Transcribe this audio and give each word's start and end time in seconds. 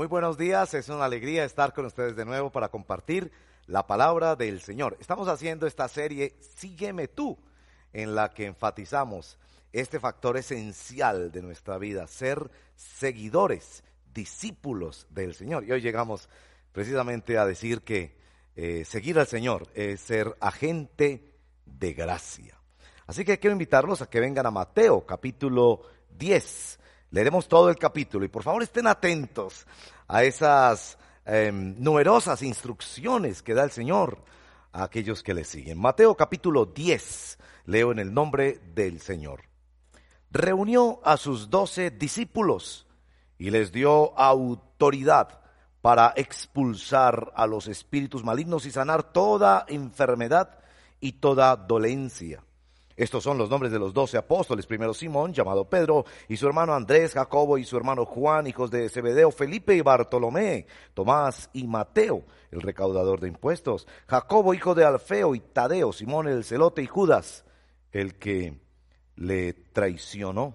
Muy 0.00 0.06
buenos 0.06 0.38
días, 0.38 0.72
es 0.72 0.88
una 0.88 1.04
alegría 1.04 1.44
estar 1.44 1.74
con 1.74 1.84
ustedes 1.84 2.16
de 2.16 2.24
nuevo 2.24 2.48
para 2.48 2.70
compartir 2.70 3.30
la 3.66 3.86
palabra 3.86 4.34
del 4.34 4.62
Señor. 4.62 4.96
Estamos 4.98 5.28
haciendo 5.28 5.66
esta 5.66 5.88
serie 5.88 6.36
Sígueme 6.56 7.06
tú, 7.06 7.36
en 7.92 8.14
la 8.14 8.30
que 8.30 8.46
enfatizamos 8.46 9.36
este 9.74 10.00
factor 10.00 10.38
esencial 10.38 11.30
de 11.30 11.42
nuestra 11.42 11.76
vida, 11.76 12.06
ser 12.06 12.50
seguidores, 12.76 13.84
discípulos 14.14 15.06
del 15.10 15.34
Señor. 15.34 15.64
Y 15.64 15.72
hoy 15.72 15.82
llegamos 15.82 16.30
precisamente 16.72 17.36
a 17.36 17.44
decir 17.44 17.82
que 17.82 18.16
eh, 18.56 18.86
seguir 18.86 19.18
al 19.18 19.26
Señor 19.26 19.68
es 19.74 20.00
ser 20.00 20.34
agente 20.40 21.30
de 21.66 21.92
gracia. 21.92 22.58
Así 23.06 23.22
que 23.22 23.38
quiero 23.38 23.52
invitarlos 23.52 24.00
a 24.00 24.08
que 24.08 24.20
vengan 24.20 24.46
a 24.46 24.50
Mateo 24.50 25.04
capítulo 25.04 25.82
10 26.16 26.79
Leeremos 27.12 27.48
todo 27.48 27.70
el 27.70 27.76
capítulo 27.76 28.24
y 28.24 28.28
por 28.28 28.44
favor 28.44 28.62
estén 28.62 28.86
atentos 28.86 29.66
a 30.06 30.22
esas 30.22 30.96
em, 31.24 31.74
numerosas 31.78 32.42
instrucciones 32.42 33.42
que 33.42 33.54
da 33.54 33.64
el 33.64 33.72
Señor 33.72 34.22
a 34.72 34.84
aquellos 34.84 35.24
que 35.24 35.34
le 35.34 35.42
siguen. 35.42 35.78
Mateo 35.78 36.16
capítulo 36.16 36.66
10, 36.66 37.38
leo 37.66 37.90
en 37.90 37.98
el 37.98 38.14
nombre 38.14 38.60
del 38.74 39.00
Señor. 39.00 39.42
Reunió 40.30 41.00
a 41.02 41.16
sus 41.16 41.50
doce 41.50 41.90
discípulos 41.90 42.86
y 43.38 43.50
les 43.50 43.72
dio 43.72 44.16
autoridad 44.16 45.40
para 45.82 46.12
expulsar 46.14 47.32
a 47.34 47.48
los 47.48 47.66
espíritus 47.66 48.22
malignos 48.22 48.66
y 48.66 48.70
sanar 48.70 49.12
toda 49.12 49.64
enfermedad 49.66 50.60
y 51.00 51.12
toda 51.12 51.56
dolencia. 51.56 52.44
Estos 53.00 53.24
son 53.24 53.38
los 53.38 53.48
nombres 53.48 53.72
de 53.72 53.78
los 53.78 53.94
doce 53.94 54.18
apóstoles. 54.18 54.66
Primero 54.66 54.92
Simón, 54.92 55.32
llamado 55.32 55.66
Pedro, 55.66 56.04
y 56.28 56.36
su 56.36 56.46
hermano 56.46 56.74
Andrés, 56.74 57.14
Jacobo 57.14 57.56
y 57.56 57.64
su 57.64 57.78
hermano 57.78 58.04
Juan, 58.04 58.46
hijos 58.46 58.70
de 58.70 58.90
Zebedeo, 58.90 59.30
Felipe 59.30 59.74
y 59.74 59.80
Bartolomé, 59.80 60.66
Tomás 60.92 61.48
y 61.54 61.66
Mateo, 61.66 62.26
el 62.50 62.60
recaudador 62.60 63.18
de 63.18 63.28
impuestos, 63.28 63.88
Jacobo, 64.06 64.52
hijo 64.52 64.74
de 64.74 64.84
Alfeo 64.84 65.34
y 65.34 65.40
Tadeo, 65.40 65.94
Simón 65.94 66.28
el 66.28 66.44
celote 66.44 66.82
y 66.82 66.86
Judas, 66.86 67.46
el 67.90 68.16
que 68.16 68.60
le 69.16 69.54
traicionó. 69.54 70.54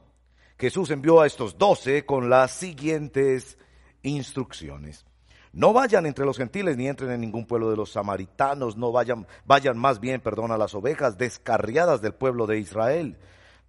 Jesús 0.59 0.91
envió 0.91 1.21
a 1.21 1.25
estos 1.25 1.57
doce 1.57 2.05
con 2.05 2.29
las 2.29 2.51
siguientes 2.51 3.57
instrucciones. 4.03 5.07
No 5.55 5.71
vayan 5.71 6.05
entre 6.05 6.25
los 6.25 6.35
gentiles 6.35 6.75
ni 6.75 6.89
entren 6.89 7.11
en 7.11 7.21
ningún 7.21 7.45
pueblo 7.45 7.71
de 7.71 7.77
los 7.77 7.93
samaritanos, 7.93 8.75
no 8.75 8.91
vayan, 8.91 9.25
vayan 9.45 9.77
más 9.77 10.01
bien, 10.01 10.19
perdón, 10.19 10.51
a 10.51 10.57
las 10.57 10.75
ovejas 10.75 11.17
descarriadas 11.17 12.01
del 12.01 12.13
pueblo 12.13 12.45
de 12.45 12.59
Israel. 12.59 13.17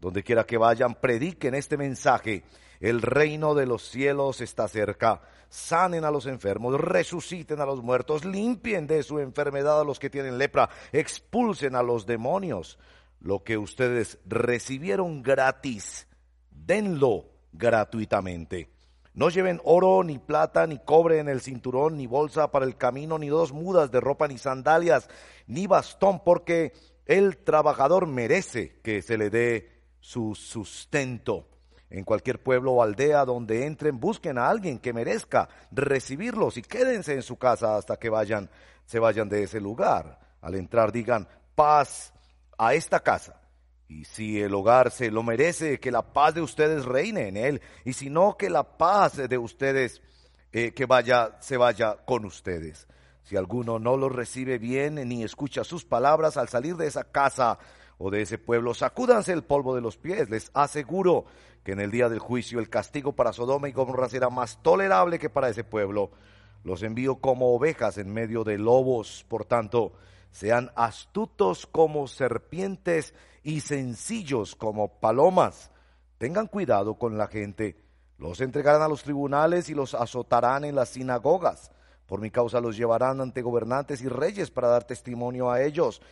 Donde 0.00 0.24
quiera 0.24 0.44
que 0.44 0.58
vayan, 0.58 0.96
prediquen 0.96 1.54
este 1.54 1.76
mensaje. 1.76 2.42
El 2.80 3.02
reino 3.02 3.54
de 3.54 3.66
los 3.66 3.88
cielos 3.88 4.40
está 4.40 4.66
cerca. 4.66 5.22
Sanen 5.48 6.04
a 6.04 6.10
los 6.10 6.26
enfermos, 6.26 6.74
resuciten 6.80 7.60
a 7.60 7.66
los 7.66 7.84
muertos, 7.84 8.24
limpien 8.24 8.88
de 8.88 9.04
su 9.04 9.20
enfermedad 9.20 9.80
a 9.80 9.84
los 9.84 10.00
que 10.00 10.10
tienen 10.10 10.38
lepra, 10.38 10.68
expulsen 10.90 11.76
a 11.76 11.84
los 11.84 12.04
demonios. 12.04 12.80
Lo 13.20 13.44
que 13.44 13.58
ustedes 13.58 14.18
recibieron 14.26 15.22
gratis, 15.22 16.08
denlo 16.50 17.26
gratuitamente. 17.52 18.75
No 19.16 19.30
lleven 19.30 19.62
oro, 19.64 20.04
ni 20.04 20.18
plata, 20.18 20.66
ni 20.66 20.78
cobre 20.78 21.20
en 21.20 21.28
el 21.30 21.40
cinturón, 21.40 21.96
ni 21.96 22.06
bolsa 22.06 22.50
para 22.50 22.66
el 22.66 22.76
camino, 22.76 23.18
ni 23.18 23.28
dos 23.28 23.50
mudas 23.50 23.90
de 23.90 23.98
ropa, 23.98 24.28
ni 24.28 24.36
sandalias, 24.36 25.08
ni 25.46 25.66
bastón, 25.66 26.22
porque 26.22 26.74
el 27.06 27.38
trabajador 27.38 28.06
merece 28.06 28.78
que 28.82 29.00
se 29.00 29.16
le 29.16 29.30
dé 29.30 29.70
su 30.00 30.34
sustento. 30.34 31.48
En 31.88 32.04
cualquier 32.04 32.42
pueblo 32.42 32.72
o 32.72 32.82
aldea 32.82 33.24
donde 33.24 33.64
entren, 33.64 33.98
busquen 33.98 34.36
a 34.36 34.50
alguien 34.50 34.78
que 34.78 34.92
merezca 34.92 35.48
recibirlos 35.70 36.58
y 36.58 36.62
quédense 36.62 37.14
en 37.14 37.22
su 37.22 37.38
casa 37.38 37.76
hasta 37.76 37.96
que 37.96 38.10
vayan, 38.10 38.50
se 38.84 38.98
vayan 38.98 39.30
de 39.30 39.44
ese 39.44 39.62
lugar. 39.62 40.18
Al 40.42 40.56
entrar 40.56 40.92
digan, 40.92 41.26
paz 41.54 42.12
a 42.58 42.74
esta 42.74 43.00
casa. 43.00 43.40
Y 43.88 44.04
si 44.04 44.40
el 44.40 44.54
hogar 44.54 44.90
se 44.90 45.10
lo 45.10 45.22
merece, 45.22 45.78
que 45.78 45.92
la 45.92 46.02
paz 46.02 46.34
de 46.34 46.42
ustedes 46.42 46.84
reine 46.84 47.28
en 47.28 47.36
él. 47.36 47.62
Y 47.84 47.92
si 47.92 48.10
no, 48.10 48.36
que 48.36 48.50
la 48.50 48.76
paz 48.76 49.16
de 49.28 49.38
ustedes 49.38 50.02
eh, 50.52 50.72
que 50.72 50.86
vaya, 50.86 51.36
se 51.40 51.56
vaya 51.56 51.96
con 52.04 52.24
ustedes. 52.24 52.88
Si 53.22 53.36
alguno 53.36 53.78
no 53.78 53.96
los 53.96 54.10
recibe 54.10 54.58
bien 54.58 54.94
ni 55.08 55.22
escucha 55.22 55.64
sus 55.64 55.84
palabras 55.84 56.36
al 56.36 56.48
salir 56.48 56.76
de 56.76 56.86
esa 56.86 57.04
casa 57.04 57.58
o 57.98 58.10
de 58.10 58.22
ese 58.22 58.38
pueblo, 58.38 58.72
sacúdanse 58.72 59.32
el 59.32 59.44
polvo 59.44 59.74
de 59.74 59.80
los 59.80 59.96
pies. 59.96 60.30
Les 60.30 60.50
aseguro 60.54 61.26
que 61.62 61.72
en 61.72 61.80
el 61.80 61.90
día 61.90 62.08
del 62.08 62.20
juicio 62.20 62.60
el 62.60 62.70
castigo 62.70 63.12
para 63.12 63.32
Sodoma 63.32 63.68
y 63.68 63.72
Gomorra 63.72 64.08
será 64.08 64.30
más 64.30 64.62
tolerable 64.62 65.18
que 65.18 65.28
para 65.28 65.48
ese 65.48 65.64
pueblo. 65.64 66.12
Los 66.62 66.82
envío 66.82 67.16
como 67.16 67.54
ovejas 67.54 67.98
en 67.98 68.12
medio 68.12 68.42
de 68.44 68.58
lobos, 68.58 69.24
por 69.28 69.44
tanto, 69.44 69.92
sean 70.30 70.70
astutos 70.74 71.66
como 71.66 72.06
serpientes 72.06 73.14
y 73.46 73.60
sencillos 73.60 74.56
como 74.56 74.98
palomas. 74.98 75.70
Tengan 76.18 76.48
cuidado 76.48 76.98
con 76.98 77.16
la 77.16 77.28
gente. 77.28 77.76
Los 78.18 78.40
entregarán 78.40 78.82
a 78.82 78.88
los 78.88 79.04
tribunales 79.04 79.68
y 79.68 79.74
los 79.74 79.94
azotarán 79.94 80.64
en 80.64 80.74
las 80.74 80.88
sinagogas. 80.88 81.70
Por 82.06 82.20
mi 82.20 82.32
causa 82.32 82.60
los 82.60 82.76
llevarán 82.76 83.20
ante 83.20 83.42
gobernantes 83.42 84.02
y 84.02 84.08
reyes 84.08 84.50
para 84.50 84.66
dar 84.66 84.82
testimonio 84.82 85.48
a 85.48 85.62
ellos 85.62 86.02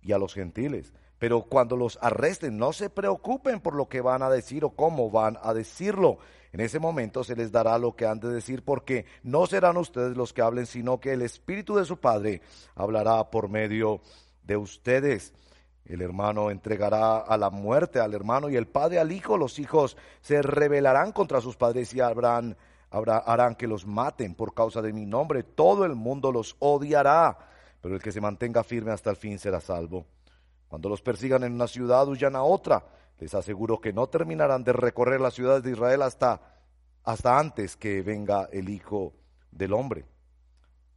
y 0.00 0.12
a 0.12 0.18
los 0.18 0.32
gentiles. 0.32 0.92
Pero 1.18 1.42
cuando 1.42 1.76
los 1.76 1.98
arresten, 2.02 2.56
no 2.56 2.72
se 2.72 2.88
preocupen 2.88 3.58
por 3.60 3.74
lo 3.74 3.88
que 3.88 4.00
van 4.00 4.22
a 4.22 4.30
decir 4.30 4.64
o 4.64 4.70
cómo 4.70 5.10
van 5.10 5.38
a 5.42 5.52
decirlo. 5.52 6.18
En 6.52 6.60
ese 6.60 6.78
momento 6.78 7.24
se 7.24 7.34
les 7.34 7.50
dará 7.50 7.78
lo 7.78 7.96
que 7.96 8.06
han 8.06 8.20
de 8.20 8.28
decir, 8.28 8.62
porque 8.64 9.06
no 9.24 9.44
serán 9.46 9.76
ustedes 9.76 10.16
los 10.16 10.32
que 10.32 10.42
hablen, 10.42 10.66
sino 10.66 11.00
que 11.00 11.14
el 11.14 11.22
Espíritu 11.22 11.74
de 11.74 11.84
su 11.84 11.98
Padre 11.98 12.42
hablará 12.76 13.28
por 13.28 13.48
medio 13.48 14.02
de 14.44 14.56
ustedes. 14.56 15.32
El 15.84 16.02
hermano 16.02 16.50
entregará 16.50 17.18
a 17.18 17.36
la 17.36 17.50
muerte 17.50 18.00
al 18.00 18.14
hermano 18.14 18.48
y 18.48 18.56
el 18.56 18.68
padre 18.68 19.00
al 19.00 19.12
hijo. 19.12 19.36
Los 19.36 19.58
hijos 19.58 19.96
se 20.20 20.42
rebelarán 20.42 21.12
contra 21.12 21.40
sus 21.40 21.56
padres 21.56 21.92
y 21.94 22.00
habrán, 22.00 22.56
harán 22.90 23.54
que 23.56 23.66
los 23.66 23.86
maten 23.86 24.34
por 24.34 24.54
causa 24.54 24.82
de 24.82 24.92
mi 24.92 25.06
nombre. 25.06 25.42
Todo 25.42 25.84
el 25.84 25.96
mundo 25.96 26.30
los 26.30 26.56
odiará, 26.60 27.38
pero 27.80 27.94
el 27.94 28.02
que 28.02 28.12
se 28.12 28.20
mantenga 28.20 28.62
firme 28.62 28.92
hasta 28.92 29.10
el 29.10 29.16
fin 29.16 29.38
será 29.38 29.60
salvo. 29.60 30.06
Cuando 30.68 30.88
los 30.88 31.02
persigan 31.02 31.42
en 31.42 31.54
una 31.54 31.66
ciudad, 31.66 32.06
huyan 32.06 32.36
a 32.36 32.44
otra. 32.44 32.84
Les 33.18 33.34
aseguro 33.34 33.80
que 33.80 33.92
no 33.92 34.06
terminarán 34.06 34.62
de 34.62 34.72
recorrer 34.72 35.20
las 35.20 35.34
ciudades 35.34 35.64
de 35.64 35.72
Israel 35.72 36.02
hasta, 36.02 36.40
hasta 37.02 37.38
antes 37.38 37.76
que 37.76 38.02
venga 38.02 38.48
el 38.52 38.68
Hijo 38.68 39.12
del 39.50 39.72
Hombre. 39.72 40.06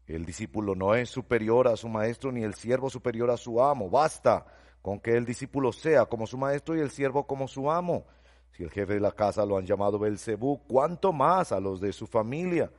El 0.06 0.26
discípulo 0.26 0.76
no 0.76 0.94
es 0.94 1.10
superior 1.10 1.68
a 1.68 1.78
su 1.78 1.90
maestro, 1.90 2.32
ni 2.32 2.44
el 2.44 2.54
siervo 2.54 2.90
superior 2.90 3.32
a 3.32 3.38
su 3.38 3.62
amo. 3.64 3.90
Basta 3.90 4.46
con 4.84 5.00
que 5.00 5.16
el 5.16 5.26
discípulo 5.26 5.72
sea 5.72 6.06
como 6.06 6.28
su 6.28 6.38
maestro 6.38 6.76
y 6.76 6.82
el 6.82 6.92
siervo 6.92 7.26
como 7.26 7.48
su 7.48 7.72
amo. 7.72 8.06
Si 8.52 8.64
el 8.64 8.70
jefe 8.70 8.96
de 8.96 9.00
la 9.00 9.14
casa 9.14 9.46
lo 9.46 9.58
han 9.58 9.66
llamado 9.66 9.98
Belcebú, 9.98 10.62
cuánto 10.68 11.14
más 11.14 11.54
a 11.54 11.62
los 11.62 11.80
de 11.80 11.94
su 11.94 12.06
familia. 12.06 12.70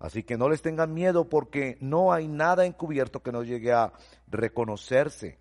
Así 0.00 0.24
que 0.24 0.36
no 0.36 0.48
les 0.48 0.60
tengan 0.60 0.92
miedo 0.92 1.28
porque 1.28 1.78
no 1.80 2.12
hay 2.12 2.26
nada 2.26 2.66
encubierto 2.66 3.22
que 3.22 3.30
no 3.30 3.44
llegue 3.44 3.72
a 3.72 3.92
reconocerse. 4.26 5.38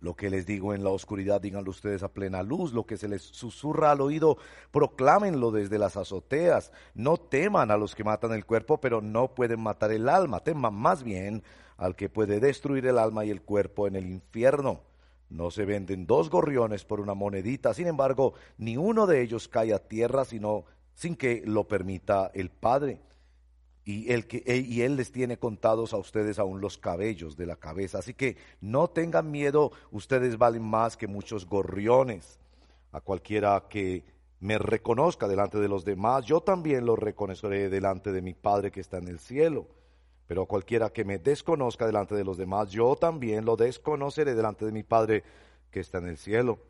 Lo 0.00 0.16
que 0.16 0.30
les 0.30 0.46
digo 0.46 0.72
en 0.72 0.82
la 0.82 0.88
oscuridad, 0.88 1.42
díganlo 1.42 1.70
ustedes 1.70 2.02
a 2.02 2.08
plena 2.08 2.42
luz. 2.42 2.72
Lo 2.72 2.86
que 2.86 2.96
se 2.96 3.06
les 3.06 3.20
susurra 3.20 3.90
al 3.90 4.00
oído, 4.00 4.38
proclámenlo 4.70 5.50
desde 5.50 5.78
las 5.78 5.98
azoteas. 5.98 6.72
No 6.94 7.18
teman 7.18 7.70
a 7.70 7.76
los 7.76 7.94
que 7.94 8.02
matan 8.02 8.32
el 8.32 8.46
cuerpo, 8.46 8.80
pero 8.80 9.02
no 9.02 9.34
pueden 9.34 9.60
matar 9.60 9.92
el 9.92 10.08
alma. 10.08 10.40
Teman 10.40 10.72
más 10.72 11.02
bien 11.02 11.42
al 11.80 11.96
que 11.96 12.10
puede 12.10 12.40
destruir 12.40 12.86
el 12.86 12.98
alma 12.98 13.24
y 13.24 13.30
el 13.30 13.40
cuerpo 13.40 13.86
en 13.86 13.96
el 13.96 14.06
infierno. 14.06 14.82
No 15.30 15.50
se 15.50 15.64
venden 15.64 16.06
dos 16.06 16.28
gorriones 16.28 16.84
por 16.84 17.00
una 17.00 17.14
monedita, 17.14 17.72
sin 17.72 17.86
embargo, 17.86 18.34
ni 18.58 18.76
uno 18.76 19.06
de 19.06 19.22
ellos 19.22 19.48
cae 19.48 19.72
a 19.72 19.78
tierra 19.78 20.26
sino 20.26 20.66
sin 20.94 21.16
que 21.16 21.42
lo 21.46 21.66
permita 21.66 22.30
el 22.34 22.50
Padre. 22.50 23.00
y, 23.86 24.12
el 24.12 24.26
que, 24.26 24.44
e, 24.46 24.58
y 24.58 24.82
Él 24.82 24.96
les 24.96 25.10
tiene 25.10 25.38
contados 25.38 25.94
a 25.94 25.96
ustedes 25.96 26.38
aún 26.38 26.60
los 26.60 26.76
cabellos 26.76 27.36
de 27.38 27.46
la 27.46 27.56
cabeza. 27.56 27.98
Así 27.98 28.12
que 28.12 28.36
no 28.60 28.88
tengan 28.88 29.30
miedo, 29.30 29.72
ustedes 29.90 30.36
valen 30.36 30.62
más 30.62 30.98
que 30.98 31.06
muchos 31.06 31.46
gorriones. 31.46 32.38
A 32.92 33.00
cualquiera 33.00 33.64
que 33.70 34.04
me 34.38 34.58
reconozca 34.58 35.26
delante 35.26 35.58
de 35.58 35.68
los 35.68 35.86
demás, 35.86 36.26
yo 36.26 36.42
también 36.42 36.84
lo 36.84 36.94
reconoceré 36.94 37.70
delante 37.70 38.12
de 38.12 38.20
mi 38.20 38.34
Padre 38.34 38.70
que 38.70 38.80
está 38.80 38.98
en 38.98 39.08
el 39.08 39.18
cielo. 39.18 39.79
Pero 40.30 40.46
cualquiera 40.46 40.90
que 40.90 41.04
me 41.04 41.18
desconozca 41.18 41.86
delante 41.86 42.14
de 42.14 42.22
los 42.22 42.38
demás, 42.38 42.70
yo 42.70 42.94
también 42.94 43.44
lo 43.44 43.56
desconoceré 43.56 44.36
delante 44.36 44.64
de 44.64 44.70
mi 44.70 44.84
Padre 44.84 45.24
que 45.72 45.80
está 45.80 45.98
en 45.98 46.06
el 46.06 46.18
cielo. 46.18 46.60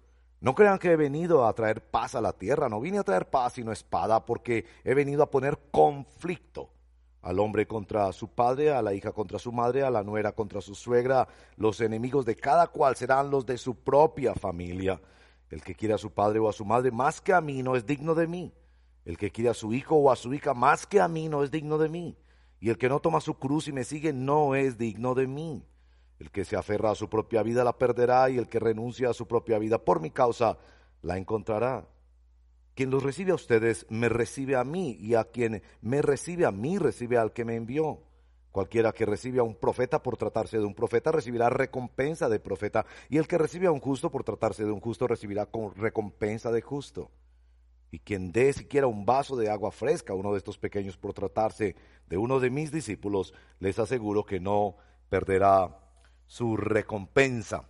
No 0.40 0.54
crean 0.54 0.78
que 0.78 0.92
he 0.92 0.96
venido 0.96 1.46
a 1.46 1.52
traer 1.52 1.82
paz 1.82 2.14
a 2.14 2.22
la 2.22 2.32
tierra, 2.32 2.70
no 2.70 2.80
vine 2.80 2.96
a 2.96 3.02
traer 3.02 3.28
paz 3.28 3.52
sino 3.52 3.70
espada, 3.70 4.24
porque 4.24 4.64
he 4.82 4.94
venido 4.94 5.22
a 5.22 5.30
poner 5.30 5.58
conflicto 5.70 6.70
al 7.20 7.38
hombre 7.38 7.66
contra 7.66 8.10
su 8.12 8.28
padre, 8.28 8.72
a 8.72 8.80
la 8.80 8.94
hija 8.94 9.12
contra 9.12 9.38
su 9.38 9.52
madre, 9.52 9.82
a 9.82 9.90
la 9.90 10.02
nuera 10.02 10.32
contra 10.32 10.62
su 10.62 10.74
suegra. 10.74 11.28
Los 11.56 11.82
enemigos 11.82 12.24
de 12.24 12.36
cada 12.36 12.68
cual 12.68 12.96
serán 12.96 13.30
los 13.30 13.44
de 13.44 13.58
su 13.58 13.74
propia 13.74 14.34
familia. 14.34 14.98
El 15.50 15.62
que 15.62 15.74
quiera 15.74 15.96
a 15.96 15.98
su 15.98 16.12
padre 16.12 16.38
o 16.38 16.48
a 16.48 16.54
su 16.54 16.64
madre 16.64 16.92
más 16.92 17.20
que 17.20 17.34
a 17.34 17.42
mí 17.42 17.62
no 17.62 17.76
es 17.76 17.84
digno 17.84 18.14
de 18.14 18.26
mí. 18.26 18.54
El 19.04 19.18
que 19.18 19.30
quiera 19.30 19.50
a 19.50 19.54
su 19.54 19.74
hijo 19.74 19.96
o 19.96 20.10
a 20.10 20.16
su 20.16 20.32
hija 20.32 20.54
más 20.54 20.86
que 20.86 20.98
a 20.98 21.08
mí 21.08 21.28
no 21.28 21.44
es 21.44 21.50
digno 21.50 21.76
de 21.76 21.90
mí. 21.90 22.16
Y 22.60 22.68
el 22.68 22.78
que 22.78 22.88
no 22.88 23.00
toma 23.00 23.20
su 23.20 23.34
cruz 23.34 23.68
y 23.68 23.72
me 23.72 23.84
sigue 23.84 24.12
no 24.12 24.54
es 24.54 24.78
digno 24.78 25.14
de 25.14 25.26
mí. 25.26 25.64
El 26.18 26.30
que 26.30 26.44
se 26.44 26.56
aferra 26.56 26.90
a 26.90 26.94
su 26.94 27.08
propia 27.08 27.42
vida 27.42 27.64
la 27.64 27.78
perderá 27.78 28.28
y 28.28 28.36
el 28.36 28.46
que 28.46 28.60
renuncia 28.60 29.08
a 29.08 29.14
su 29.14 29.26
propia 29.26 29.58
vida 29.58 29.82
por 29.82 30.00
mi 30.00 30.10
causa 30.10 30.58
la 31.00 31.16
encontrará. 31.16 31.88
Quien 32.74 32.90
los 32.90 33.02
recibe 33.02 33.32
a 33.32 33.34
ustedes, 33.34 33.86
me 33.88 34.08
recibe 34.08 34.56
a 34.56 34.64
mí, 34.64 34.96
y 35.00 35.14
a 35.14 35.24
quien 35.24 35.62
me 35.80 36.02
recibe 36.02 36.46
a 36.46 36.50
mí, 36.50 36.78
recibe 36.78 37.18
al 37.18 37.32
que 37.32 37.44
me 37.44 37.56
envió. 37.56 38.00
Cualquiera 38.52 38.92
que 38.92 39.06
recibe 39.06 39.38
a 39.38 39.42
un 39.42 39.54
profeta 39.54 40.02
por 40.02 40.16
tratarse 40.16 40.58
de 40.58 40.64
un 40.64 40.74
profeta 40.74 41.12
recibirá 41.12 41.50
recompensa 41.50 42.28
de 42.28 42.40
profeta, 42.40 42.86
y 43.08 43.18
el 43.18 43.28
que 43.28 43.38
recibe 43.38 43.66
a 43.66 43.72
un 43.72 43.80
justo 43.80 44.10
por 44.10 44.24
tratarse 44.24 44.64
de 44.64 44.72
un 44.72 44.80
justo 44.80 45.06
recibirá 45.06 45.48
recompensa 45.76 46.50
de 46.50 46.62
justo. 46.62 47.10
Y 47.92 47.98
quien 47.98 48.30
dé 48.32 48.52
siquiera 48.52 48.86
un 48.86 49.04
vaso 49.04 49.36
de 49.36 49.50
agua 49.50 49.72
fresca 49.72 50.12
a 50.12 50.16
uno 50.16 50.32
de 50.32 50.38
estos 50.38 50.58
pequeños 50.58 50.96
por 50.96 51.12
tratarse 51.12 51.74
de 52.10 52.18
uno 52.18 52.40
de 52.40 52.50
mis 52.50 52.72
discípulos, 52.72 53.32
les 53.60 53.78
aseguro 53.78 54.26
que 54.26 54.40
no 54.40 54.76
perderá 55.08 55.78
su 56.26 56.56
recompensa. 56.56 57.64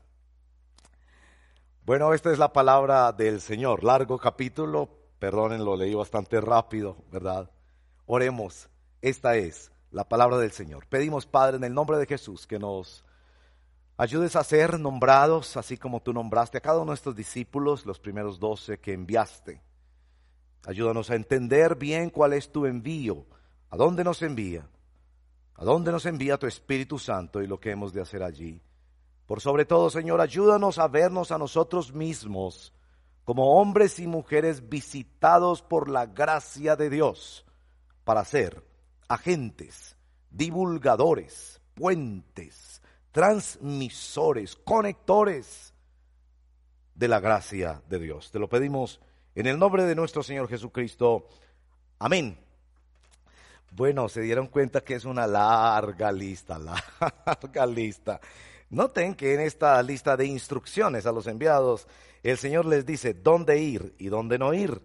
Bueno, 1.84 2.14
esta 2.14 2.32
es 2.32 2.38
la 2.38 2.52
palabra 2.52 3.12
del 3.12 3.42
Señor. 3.42 3.84
Largo 3.84 4.18
capítulo, 4.18 4.88
perdonen, 5.18 5.64
lo 5.64 5.76
leí 5.76 5.94
bastante 5.94 6.40
rápido, 6.40 6.96
¿verdad? 7.12 7.50
Oremos. 8.06 8.70
Esta 9.02 9.36
es 9.36 9.70
la 9.90 10.08
palabra 10.08 10.38
del 10.38 10.52
Señor. 10.52 10.86
Pedimos, 10.86 11.26
Padre, 11.26 11.58
en 11.58 11.64
el 11.64 11.74
nombre 11.74 11.98
de 11.98 12.06
Jesús, 12.06 12.46
que 12.46 12.58
nos 12.58 13.04
ayudes 13.98 14.36
a 14.36 14.44
ser 14.44 14.80
nombrados, 14.80 15.58
así 15.58 15.76
como 15.76 16.00
tú 16.00 16.14
nombraste 16.14 16.58
a 16.58 16.62
cada 16.62 16.80
uno 16.80 16.92
de 16.92 16.96
estos 16.96 17.14
discípulos, 17.14 17.84
los 17.84 18.00
primeros 18.00 18.40
doce 18.40 18.78
que 18.78 18.94
enviaste. 18.94 19.60
Ayúdanos 20.66 21.10
a 21.10 21.14
entender 21.14 21.76
bien 21.76 22.08
cuál 22.08 22.32
es 22.32 22.52
tu 22.52 22.64
envío, 22.64 23.26
a 23.70 23.76
dónde 23.76 24.04
nos 24.04 24.20
envía, 24.22 24.68
a 25.54 25.64
dónde 25.64 25.92
nos 25.92 26.04
envía 26.06 26.38
tu 26.38 26.46
Espíritu 26.46 26.98
Santo 26.98 27.40
y 27.40 27.46
lo 27.46 27.58
que 27.58 27.70
hemos 27.70 27.92
de 27.92 28.02
hacer 28.02 28.22
allí. 28.22 28.60
Por 29.26 29.40
sobre 29.40 29.64
todo, 29.64 29.90
Señor, 29.90 30.20
ayúdanos 30.20 30.78
a 30.78 30.88
vernos 30.88 31.30
a 31.30 31.38
nosotros 31.38 31.92
mismos 31.92 32.72
como 33.24 33.60
hombres 33.60 34.00
y 34.00 34.08
mujeres 34.08 34.68
visitados 34.68 35.62
por 35.62 35.88
la 35.88 36.06
gracia 36.06 36.74
de 36.74 36.90
Dios 36.90 37.46
para 38.02 38.24
ser 38.24 38.64
agentes, 39.08 39.96
divulgadores, 40.30 41.60
puentes, 41.74 42.82
transmisores, 43.12 44.56
conectores 44.56 45.74
de 46.94 47.08
la 47.08 47.20
gracia 47.20 47.82
de 47.88 48.00
Dios. 48.00 48.32
Te 48.32 48.40
lo 48.40 48.48
pedimos 48.48 49.00
en 49.36 49.46
el 49.46 49.58
nombre 49.58 49.84
de 49.84 49.94
nuestro 49.94 50.24
Señor 50.24 50.48
Jesucristo. 50.48 51.28
Amén. 52.00 52.49
Bueno, 53.72 54.08
se 54.08 54.20
dieron 54.20 54.48
cuenta 54.48 54.80
que 54.80 54.94
es 54.94 55.04
una 55.04 55.28
larga 55.28 56.10
lista, 56.10 56.58
larga 57.26 57.66
lista. 57.66 58.20
Noten 58.68 59.14
que 59.14 59.34
en 59.34 59.40
esta 59.40 59.80
lista 59.82 60.16
de 60.16 60.26
instrucciones 60.26 61.06
a 61.06 61.12
los 61.12 61.28
enviados, 61.28 61.86
el 62.22 62.36
Señor 62.36 62.66
les 62.66 62.84
dice 62.84 63.14
dónde 63.14 63.58
ir 63.58 63.94
y 63.98 64.08
dónde 64.08 64.38
no 64.38 64.52
ir, 64.54 64.82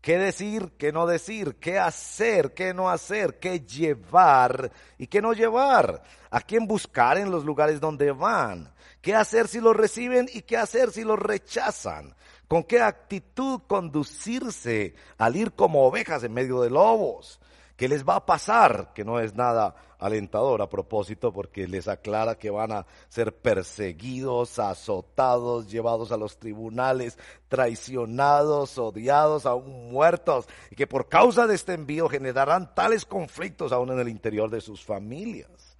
qué 0.00 0.18
decir, 0.18 0.72
qué 0.78 0.92
no 0.92 1.06
decir, 1.06 1.56
qué 1.56 1.78
hacer, 1.80 2.54
qué 2.54 2.72
no 2.72 2.88
hacer, 2.88 3.40
qué 3.40 3.60
llevar 3.60 4.70
y 4.98 5.08
qué 5.08 5.20
no 5.20 5.32
llevar, 5.32 6.02
a 6.30 6.40
quién 6.40 6.68
buscar 6.68 7.18
en 7.18 7.32
los 7.32 7.44
lugares 7.44 7.80
donde 7.80 8.12
van, 8.12 8.72
qué 9.00 9.16
hacer 9.16 9.48
si 9.48 9.60
los 9.60 9.76
reciben 9.76 10.28
y 10.32 10.42
qué 10.42 10.56
hacer 10.56 10.92
si 10.92 11.02
los 11.02 11.18
rechazan, 11.18 12.14
con 12.46 12.62
qué 12.62 12.80
actitud 12.80 13.62
conducirse 13.66 14.94
al 15.16 15.34
ir 15.34 15.52
como 15.52 15.84
ovejas 15.84 16.22
en 16.22 16.32
medio 16.32 16.62
de 16.62 16.70
lobos 16.70 17.40
¿Qué 17.78 17.86
les 17.86 18.04
va 18.04 18.16
a 18.16 18.26
pasar? 18.26 18.92
Que 18.92 19.04
no 19.04 19.20
es 19.20 19.36
nada 19.36 19.76
alentador 20.00 20.62
a 20.62 20.68
propósito 20.68 21.32
porque 21.32 21.68
les 21.68 21.86
aclara 21.86 22.34
que 22.36 22.50
van 22.50 22.72
a 22.72 22.86
ser 23.08 23.32
perseguidos, 23.32 24.58
azotados, 24.58 25.70
llevados 25.70 26.10
a 26.10 26.16
los 26.16 26.38
tribunales, 26.40 27.16
traicionados, 27.46 28.78
odiados, 28.78 29.46
aún 29.46 29.92
muertos, 29.92 30.48
y 30.72 30.74
que 30.74 30.88
por 30.88 31.08
causa 31.08 31.46
de 31.46 31.54
este 31.54 31.74
envío 31.74 32.08
generarán 32.08 32.74
tales 32.74 33.04
conflictos 33.04 33.70
aún 33.70 33.92
en 33.92 34.00
el 34.00 34.08
interior 34.08 34.50
de 34.50 34.60
sus 34.60 34.84
familias. 34.84 35.76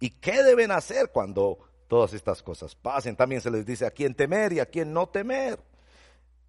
¿Y 0.00 0.08
qué 0.08 0.42
deben 0.42 0.70
hacer 0.70 1.10
cuando 1.12 1.58
todas 1.88 2.14
estas 2.14 2.42
cosas 2.42 2.74
pasen? 2.74 3.16
También 3.16 3.42
se 3.42 3.50
les 3.50 3.66
dice 3.66 3.84
a 3.84 3.90
quién 3.90 4.14
temer 4.14 4.54
y 4.54 4.60
a 4.60 4.66
quién 4.66 4.94
no 4.94 5.10
temer. 5.10 5.58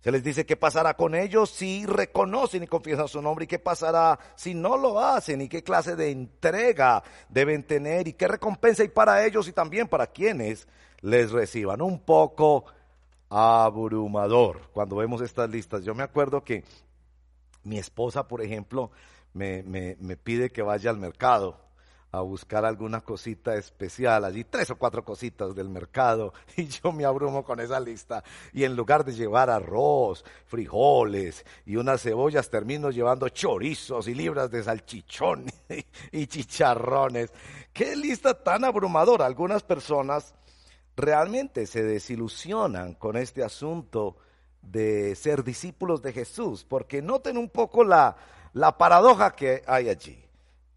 Se 0.06 0.12
les 0.12 0.24
dice 0.24 0.46
qué 0.46 0.56
pasará 0.56 0.94
con 0.94 1.16
ellos 1.16 1.50
si 1.50 1.84
reconocen 1.84 2.62
y 2.62 2.68
confiesan 2.68 3.08
su 3.08 3.24
nombre 3.24 3.46
y 3.46 3.48
qué 3.48 3.58
pasará 3.58 4.20
si 4.36 4.54
no 4.54 4.78
lo 4.78 5.00
hacen 5.00 5.42
y 5.42 5.50
qué 5.50 5.64
clase 5.64 5.96
de 5.96 6.12
entrega 6.12 7.02
deben 7.28 7.64
tener 7.64 8.08
y 8.08 8.14
qué 8.14 8.28
recompensa 8.28 8.84
hay 8.84 8.90
para 8.90 9.26
ellos 9.26 9.48
y 9.48 9.52
también 9.52 9.88
para 9.88 10.06
quienes 10.06 10.68
les 11.02 11.32
reciban. 11.32 11.82
Un 11.82 12.00
poco 12.00 12.66
abrumador 13.30 14.70
cuando 14.74 14.98
vemos 14.98 15.22
estas 15.22 15.50
listas. 15.50 15.84
Yo 15.84 15.96
me 15.96 16.04
acuerdo 16.04 16.44
que 16.44 16.64
mi 17.64 17.80
esposa, 17.80 18.28
por 18.28 18.44
ejemplo, 18.44 18.92
me, 19.34 19.64
me, 19.64 19.98
me 20.00 20.18
pide 20.18 20.52
que 20.52 20.62
vaya 20.62 20.92
al 20.92 20.98
mercado 20.98 21.65
a 22.18 22.22
buscar 22.22 22.66
alguna 22.66 23.02
cosita 23.02 23.56
especial, 23.56 24.26
allí 24.26 24.44
tres 24.44 24.70
o 24.70 24.76
cuatro 24.78 25.04
cositas 25.04 25.54
del 25.56 25.70
mercado, 25.70 26.34
y 26.58 26.68
yo 26.68 26.92
me 26.92 27.06
abrumo 27.06 27.44
con 27.44 27.60
esa 27.60 27.80
lista. 27.80 28.24
Y 28.54 28.64
en 28.64 28.76
lugar 28.76 29.06
de 29.06 29.14
llevar 29.14 29.50
arroz, 29.50 30.24
frijoles 30.46 31.46
y 31.66 31.76
unas 31.76 32.02
cebollas, 32.02 32.50
termino 32.50 32.92
llevando 32.92 33.30
chorizos 33.30 34.08
y 34.08 34.16
libras 34.16 34.50
de 34.52 34.64
salchichón 34.64 35.46
y 36.12 36.28
chicharrones. 36.28 37.32
Qué 37.74 37.96
lista 37.96 38.34
tan 38.34 38.64
abrumadora. 38.64 39.26
Algunas 39.26 39.64
personas 39.64 40.34
realmente 40.96 41.68
se 41.68 41.84
desilusionan 41.84 42.94
con 42.94 43.18
este 43.18 43.44
asunto 43.44 44.18
de 44.62 45.16
ser 45.16 45.44
discípulos 45.44 46.02
de 46.02 46.14
Jesús, 46.14 46.66
porque 46.68 47.02
noten 47.02 47.38
un 47.38 47.50
poco 47.50 47.84
la, 47.84 48.16
la 48.54 48.78
paradoja 48.78 49.36
que 49.36 49.62
hay 49.68 49.90
allí. 49.90 50.25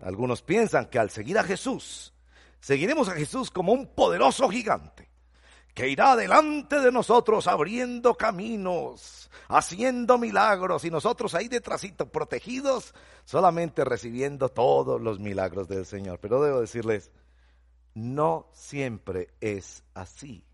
Algunos 0.00 0.42
piensan 0.42 0.86
que 0.86 0.98
al 0.98 1.10
seguir 1.10 1.38
a 1.38 1.44
Jesús, 1.44 2.12
seguiremos 2.60 3.08
a 3.08 3.12
Jesús 3.12 3.50
como 3.50 3.72
un 3.72 3.86
poderoso 3.94 4.48
gigante 4.48 5.08
que 5.78 5.88
irá 5.88 6.16
delante 6.16 6.80
de 6.80 6.90
nosotros 6.90 7.46
abriendo 7.46 8.16
caminos, 8.16 9.30
haciendo 9.46 10.18
milagros 10.18 10.84
y 10.84 10.90
nosotros 10.90 11.36
ahí 11.36 11.46
detrásito 11.46 12.10
protegidos, 12.10 12.96
solamente 13.24 13.84
recibiendo 13.84 14.48
todos 14.48 15.00
los 15.00 15.20
milagros 15.20 15.68
del 15.68 15.86
Señor. 15.86 16.18
Pero 16.18 16.42
debo 16.42 16.60
decirles, 16.60 17.12
no 17.94 18.48
siempre 18.52 19.28
es 19.40 19.84
así. 19.94 20.44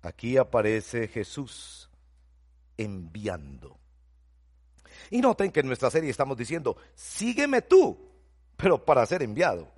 Aquí 0.00 0.38
aparece 0.38 1.08
Jesús 1.08 1.90
enviando. 2.78 3.78
Y 5.10 5.20
noten 5.20 5.52
que 5.52 5.60
en 5.60 5.66
nuestra 5.66 5.90
serie 5.90 6.08
estamos 6.08 6.38
diciendo, 6.38 6.78
sígueme 6.94 7.60
tú 7.60 8.07
pero 8.58 8.84
para 8.84 9.06
ser 9.06 9.22
enviado. 9.22 9.68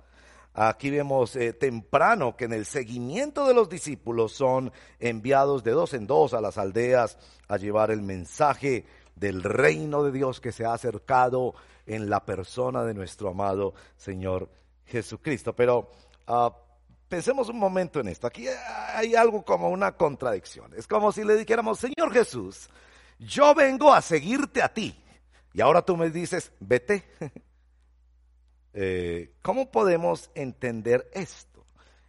Aquí 0.53 0.89
vemos 0.89 1.37
eh, 1.37 1.53
temprano 1.53 2.35
que 2.35 2.43
en 2.45 2.51
el 2.51 2.65
seguimiento 2.65 3.47
de 3.47 3.53
los 3.53 3.69
discípulos 3.69 4.33
son 4.33 4.73
enviados 4.99 5.63
de 5.63 5.71
dos 5.71 5.93
en 5.93 6.07
dos 6.07 6.33
a 6.33 6.41
las 6.41 6.57
aldeas 6.57 7.17
a 7.47 7.55
llevar 7.55 7.89
el 7.89 8.01
mensaje 8.01 8.85
del 9.15 9.43
reino 9.43 10.03
de 10.03 10.11
Dios 10.11 10.41
que 10.41 10.51
se 10.51 10.65
ha 10.65 10.73
acercado 10.73 11.53
en 11.85 12.09
la 12.09 12.25
persona 12.25 12.83
de 12.83 12.93
nuestro 12.93 13.29
amado 13.29 13.73
Señor 13.95 14.49
Jesucristo. 14.85 15.55
Pero 15.55 15.89
ah, 16.27 16.53
pensemos 17.07 17.47
un 17.47 17.57
momento 17.57 18.01
en 18.01 18.09
esto. 18.09 18.27
Aquí 18.27 18.45
hay 18.93 19.15
algo 19.15 19.45
como 19.45 19.69
una 19.69 19.93
contradicción. 19.93 20.73
Es 20.75 20.85
como 20.85 21.13
si 21.13 21.23
le 21.23 21.37
dijéramos, 21.37 21.79
Señor 21.79 22.11
Jesús, 22.11 22.69
yo 23.19 23.55
vengo 23.55 23.93
a 23.93 24.01
seguirte 24.01 24.61
a 24.61 24.73
ti. 24.73 25.01
Y 25.53 25.61
ahora 25.61 25.81
tú 25.81 25.95
me 25.95 26.09
dices, 26.09 26.51
vete. 26.59 27.05
Eh, 28.73 29.33
¿Cómo 29.41 29.71
podemos 29.71 30.31
entender 30.35 31.09
esto? 31.13 31.51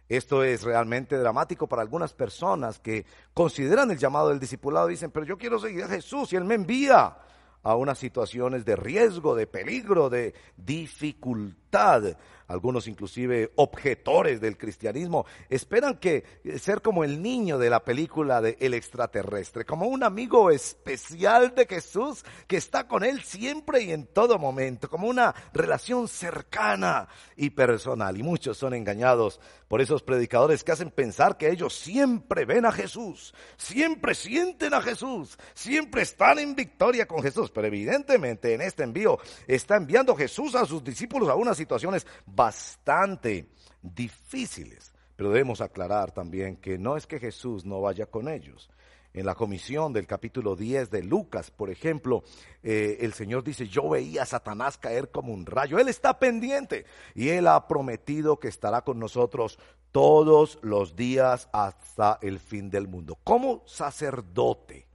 Esto 0.09 0.43
es 0.43 0.63
realmente 0.63 1.17
dramático 1.17 1.67
para 1.67 1.81
algunas 1.81 2.13
personas 2.13 2.79
que 2.79 3.05
consideran 3.33 3.89
el 3.91 3.97
llamado 3.97 4.29
del 4.29 4.39
discipulado 4.39 4.89
y 4.89 4.93
dicen, 4.93 5.11
pero 5.11 5.25
yo 5.25 5.37
quiero 5.37 5.59
seguir 5.59 5.83
a 5.83 5.87
Jesús 5.87 6.31
y 6.33 6.35
Él 6.35 6.43
me 6.43 6.55
envía 6.55 7.17
a 7.63 7.75
unas 7.75 7.97
situaciones 7.97 8.65
de 8.65 8.75
riesgo, 8.75 9.35
de 9.35 9.47
peligro, 9.47 10.09
de 10.09 10.33
dificultad 10.57 12.17
algunos 12.53 12.87
inclusive 12.87 13.51
objetores 13.55 14.39
del 14.39 14.57
cristianismo, 14.57 15.25
esperan 15.49 15.97
que 15.97 16.23
eh, 16.43 16.59
ser 16.59 16.81
como 16.81 17.03
el 17.03 17.21
niño 17.21 17.57
de 17.57 17.69
la 17.69 17.83
película 17.83 18.41
de 18.41 18.57
El 18.59 18.73
extraterrestre, 18.73 19.65
como 19.65 19.87
un 19.87 20.03
amigo 20.03 20.51
especial 20.51 21.53
de 21.55 21.65
Jesús 21.65 22.23
que 22.47 22.57
está 22.57 22.87
con 22.87 23.03
él 23.03 23.21
siempre 23.23 23.81
y 23.81 23.91
en 23.91 24.05
todo 24.05 24.37
momento, 24.37 24.89
como 24.89 25.07
una 25.07 25.33
relación 25.53 26.07
cercana 26.07 27.07
y 27.35 27.49
personal. 27.49 28.17
Y 28.17 28.23
muchos 28.23 28.57
son 28.57 28.73
engañados 28.73 29.39
por 29.73 29.81
esos 29.81 30.03
predicadores 30.03 30.63
que 30.63 30.71
hacen 30.71 30.91
pensar 30.91 31.35
que 31.35 31.49
ellos 31.49 31.73
siempre 31.73 32.45
ven 32.45 32.63
a 32.63 32.71
Jesús, 32.71 33.33
siempre 33.57 34.13
sienten 34.13 34.71
a 34.71 34.81
Jesús, 34.83 35.35
siempre 35.55 36.03
están 36.03 36.37
en 36.37 36.53
victoria 36.53 37.07
con 37.07 37.23
Jesús. 37.23 37.49
Pero 37.49 37.65
evidentemente 37.65 38.53
en 38.53 38.61
este 38.61 38.83
envío 38.83 39.17
está 39.47 39.75
enviando 39.75 40.15
Jesús 40.15 40.53
a 40.53 40.67
sus 40.67 40.83
discípulos 40.83 41.27
a 41.27 41.33
unas 41.33 41.57
situaciones 41.57 42.05
bastante 42.23 43.49
difíciles. 43.81 44.93
Pero 45.15 45.31
debemos 45.31 45.59
aclarar 45.59 46.11
también 46.11 46.57
que 46.57 46.77
no 46.77 46.95
es 46.95 47.07
que 47.07 47.17
Jesús 47.17 47.65
no 47.65 47.81
vaya 47.81 48.05
con 48.05 48.29
ellos. 48.29 48.69
En 49.13 49.27
la 49.27 49.35
comisión 49.35 49.93
del 49.93 50.07
capítulo 50.07 50.55
10 50.55 50.89
de 50.89 51.03
Lucas, 51.03 51.51
por 51.51 51.69
ejemplo, 51.69 52.23
eh, 52.63 52.97
el 53.01 53.13
Señor 53.13 53.43
dice, 53.43 53.67
yo 53.67 53.87
veía 53.89 54.23
a 54.23 54.25
Satanás 54.25 54.79
caer 54.79 55.11
como 55.11 55.31
un 55.31 55.45
rayo. 55.45 55.77
Él 55.77 55.87
está 55.87 56.17
pendiente 56.17 56.85
y 57.13 57.29
Él 57.29 57.45
ha 57.45 57.67
prometido 57.67 58.39
que 58.39 58.47
estará 58.47 58.81
con 58.81 58.97
nosotros 58.97 59.59
todos 59.91 60.57
los 60.63 60.95
días 60.95 61.47
hasta 61.53 62.17
el 62.23 62.39
fin 62.39 62.71
del 62.71 62.87
mundo. 62.87 63.19
Como 63.23 63.61
sacerdote, 63.67 64.87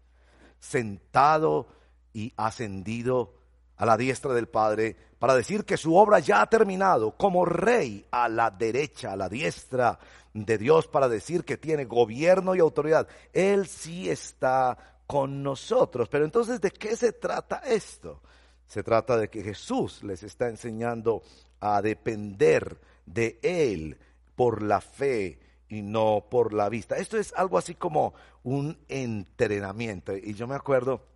sentado 0.59 1.69
y 2.13 2.33
ascendido 2.37 3.38
a 3.79 3.87
la 3.87 3.97
diestra 3.97 4.35
del 4.35 4.49
Padre, 4.49 4.97
para 5.19 5.35
decir 5.35 5.65
que 5.65 5.77
su 5.77 5.97
obra 5.97 6.19
ya 6.19 6.43
ha 6.43 6.51
terminado, 6.51 7.17
como 7.17 7.45
rey 7.45 8.05
a 8.11 8.29
la 8.29 8.51
derecha, 8.51 9.13
a 9.13 9.17
la 9.17 9.29
diestra 9.29 9.99
de 10.35 10.59
Dios, 10.59 10.89
para 10.89 11.09
decir 11.09 11.45
que 11.45 11.57
tiene 11.57 11.85
gobierno 11.85 12.55
y 12.55 12.61
autoridad. 12.61 13.09
Él 13.33 13.67
sí 13.67 14.11
está 14.11 14.77
con 15.07 15.43
nosotros. 15.43 16.09
Pero 16.09 16.25
entonces, 16.25 16.61
¿de 16.61 16.71
qué 16.71 16.97
se 16.97 17.13
trata 17.13 17.63
esto? 17.65 18.21
Se 18.67 18.83
trata 18.83 19.17
de 19.17 19.29
que 19.29 19.43
Jesús 19.43 20.03
les 20.03 20.23
está 20.23 20.49
enseñando 20.49 21.23
a 21.61 21.81
depender 21.81 22.79
de 23.07 23.39
Él 23.43 23.97
por 24.37 24.63
la 24.63 24.81
fe 24.81 25.39
y 25.69 25.83
no 25.83 26.27
por 26.29 26.53
la 26.53 26.69
vista. 26.69 26.97
Esto 26.97 27.17
es 27.17 27.33
algo 27.35 27.59
así 27.59 27.75
como 27.75 28.15
un 28.43 28.77
entrenamiento. 28.89 30.17
Y 30.17 30.35
yo 30.35 30.47
me 30.47 30.57
acuerdo 30.57 31.07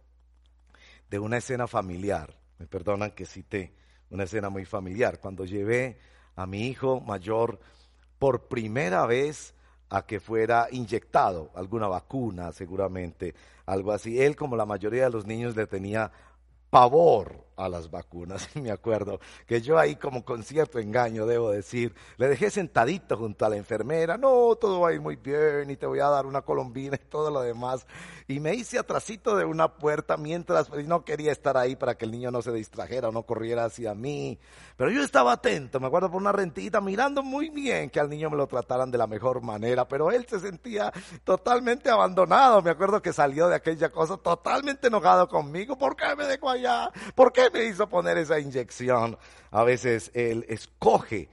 de 1.11 1.19
una 1.19 1.39
escena 1.39 1.67
familiar 1.67 2.42
me 2.63 2.69
perdonan 2.69 3.11
que 3.11 3.27
cité 3.27 3.75
una 4.11 4.23
escena 4.23 4.49
muy 4.49 4.65
familiar, 4.65 5.19
cuando 5.19 5.45
llevé 5.45 5.99
a 6.37 6.47
mi 6.47 6.69
hijo 6.69 7.01
mayor 7.01 7.59
por 8.21 8.47
primera 8.47 9.05
vez 9.05 9.53
a 9.89 10.07
que 10.07 10.21
fuera 10.21 10.69
inyectado 10.71 11.51
alguna 11.57 11.89
vacuna, 11.89 12.53
seguramente, 12.53 13.35
algo 13.67 13.91
así. 13.91 14.23
Él, 14.23 14.37
como 14.37 14.55
la 14.55 14.65
mayoría 14.65 15.05
de 15.05 15.11
los 15.11 15.27
niños, 15.27 15.57
le 15.57 15.67
tenía 15.67 16.13
pavor 16.71 17.45
a 17.57 17.69
las 17.69 17.91
vacunas. 17.91 18.49
Me 18.57 18.71
acuerdo 18.71 19.21
que 19.47 19.61
yo 19.61 19.79
ahí 19.79 19.97
como 19.97 20.25
con 20.25 20.43
cierto 20.43 20.79
engaño, 20.79 21.27
debo 21.27 21.51
decir, 21.51 21.95
le 22.17 22.29
dejé 22.29 22.51
sentadito 22.51 23.17
junto 23.17 23.45
a 23.45 23.49
la 23.49 23.57
enfermera, 23.57 24.17
no, 24.17 24.55
todo 24.57 24.81
va 24.81 24.91
a 24.91 24.93
ir 24.93 25.01
muy 25.01 25.17
bien 25.17 25.71
y 25.71 25.77
te 25.77 25.87
voy 25.87 26.01
a 26.01 26.09
dar 26.09 26.27
una 26.27 26.43
colombina 26.43 26.97
y 26.97 27.09
todo 27.09 27.31
lo 27.31 27.41
demás. 27.43 27.87
Y 28.29 28.41
me 28.41 28.55
hice 28.55 28.79
atrasito 28.79 29.37
de 29.37 29.45
una 29.45 29.77
puerta 29.77 30.17
mientras 30.17 30.69
pues, 30.69 30.87
no 30.87 31.05
quería 31.05 31.33
estar 31.33 31.57
ahí 31.57 31.77
para 31.77 31.97
que 31.97 32.05
el 32.05 32.11
niño 32.13 32.31
no 32.31 32.43
se 32.43 32.53
distrajera 32.53 33.09
o 33.09 33.13
no 33.13 33.25
corriera 33.25 33.65
hacia 33.65 33.95
mí. 33.95 34.39
Pero 34.77 34.91
yo 34.91 35.03
estaba 35.03 35.33
atento, 35.33 35.81
me 35.81 35.87
acuerdo 35.87 36.11
por 36.11 36.21
una 36.21 36.33
rentita, 36.33 36.81
mirando 36.81 37.23
muy 37.23 37.51
bien 37.51 37.91
que 37.91 38.01
al 38.01 38.09
niño 38.09 38.31
me 38.31 38.37
lo 38.37 38.47
trataran 38.47 38.91
de 38.91 38.99
la 38.99 39.07
mejor 39.07 39.43
manera, 39.43 39.87
pero 39.87 40.11
él 40.11 40.27
se 40.29 40.41
sentía 40.41 40.93
totalmente 41.25 41.91
abandonado. 41.91 42.63
Me 42.63 42.71
acuerdo 42.71 43.03
que 43.03 43.13
salió 43.13 43.49
de 43.49 43.57
aquella 43.57 43.91
cosa 43.91 44.17
totalmente 44.17 44.89
enojado 44.89 45.29
conmigo. 45.29 45.77
¿Por 45.77 45.97
qué 45.97 46.15
me 46.17 46.25
dejó 46.25 46.51
allá? 46.51 46.91
¿Por 47.15 47.33
qué 47.33 47.42
me 47.51 47.65
hizo 47.67 47.89
poner 47.89 48.19
esa 48.19 48.39
inyección? 48.39 49.17
A 49.51 49.65
veces 49.65 50.11
él 50.15 50.45
escoge 50.49 51.29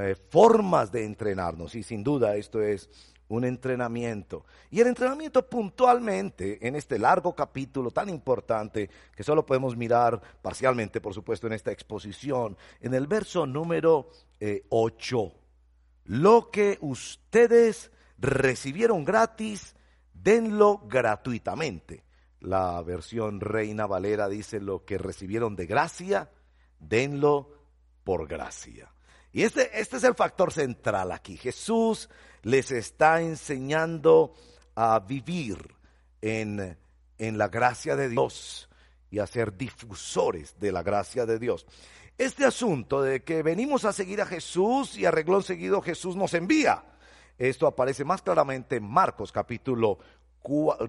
eh, 0.00 0.16
formas 0.30 0.90
de 0.90 1.04
entrenarnos 1.04 1.74
y 1.74 1.82
sin 1.82 2.02
duda 2.02 2.36
esto 2.36 2.62
es 2.62 2.88
un 3.28 3.44
entrenamiento. 3.44 4.44
Y 4.70 4.80
el 4.80 4.86
entrenamiento 4.88 5.48
puntualmente 5.48 6.66
en 6.66 6.76
este 6.76 6.98
largo 6.98 7.34
capítulo 7.34 7.90
tan 7.90 8.08
importante 8.08 8.88
que 9.14 9.24
solo 9.24 9.44
podemos 9.44 9.76
mirar 9.76 10.20
parcialmente, 10.42 11.00
por 11.00 11.14
supuesto, 11.14 11.46
en 11.46 11.52
esta 11.52 11.72
exposición, 11.72 12.56
en 12.80 12.94
el 12.94 13.06
verso 13.06 13.46
número 13.46 14.10
8. 14.68 15.22
Eh, 15.22 15.32
Lo 16.04 16.50
que 16.50 16.78
ustedes 16.80 17.90
recibieron 18.18 19.04
gratis, 19.04 19.74
denlo 20.12 20.82
gratuitamente. 20.86 22.04
La 22.40 22.82
versión 22.82 23.40
Reina 23.40 23.86
Valera 23.86 24.28
dice 24.28 24.60
lo 24.60 24.84
que 24.84 24.98
recibieron 24.98 25.56
de 25.56 25.66
gracia, 25.66 26.30
denlo 26.78 27.50
por 28.04 28.28
gracia. 28.28 28.92
Y 29.32 29.42
este, 29.42 29.80
este 29.80 29.96
es 29.96 30.04
el 30.04 30.14
factor 30.14 30.52
central 30.52 31.12
aquí. 31.12 31.36
Jesús 31.36 32.08
les 32.42 32.70
está 32.70 33.20
enseñando 33.20 34.34
a 34.74 35.00
vivir 35.00 35.58
en, 36.20 36.78
en 37.18 37.38
la 37.38 37.48
gracia 37.48 37.96
de 37.96 38.08
Dios 38.08 38.68
y 39.10 39.18
a 39.18 39.26
ser 39.26 39.56
difusores 39.56 40.58
de 40.58 40.72
la 40.72 40.82
gracia 40.82 41.26
de 41.26 41.38
Dios. 41.38 41.66
Este 42.18 42.46
asunto 42.46 43.02
de 43.02 43.22
que 43.24 43.42
venimos 43.42 43.84
a 43.84 43.92
seguir 43.92 44.22
a 44.22 44.26
Jesús 44.26 44.96
y 44.96 45.04
a 45.04 45.12
seguido 45.42 45.82
Jesús 45.82 46.16
nos 46.16 46.32
envía. 46.32 46.82
Esto 47.36 47.66
aparece 47.66 48.04
más 48.04 48.22
claramente 48.22 48.76
en 48.76 48.84
Marcos 48.84 49.30
capítulo 49.30 49.98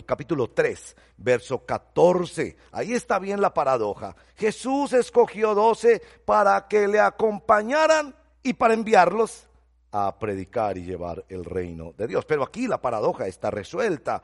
capítulo 0.06 0.50
3, 0.50 0.96
verso 1.18 1.66
14. 1.66 2.58
Ahí 2.72 2.94
está 2.94 3.20
bien 3.20 3.42
la 3.42 3.54
paradoja. 3.54 4.16
Jesús 4.36 4.94
escogió 4.94 5.56
doce 5.56 6.02
para 6.26 6.68
que 6.68 6.88
le 6.88 7.00
acompañaran 7.00 8.16
y 8.44 8.54
para 8.54 8.74
enviarlos 8.74 9.48
a 9.92 10.18
predicar 10.20 10.78
y 10.78 10.84
llevar 10.86 11.26
el 11.30 11.44
reino 11.44 11.94
de 11.98 12.08
Dios. 12.08 12.26
Pero 12.26 12.44
aquí 12.44 12.68
la 12.68 12.82
paradoja 12.82 13.28
está 13.28 13.50
resuelta. 13.50 14.22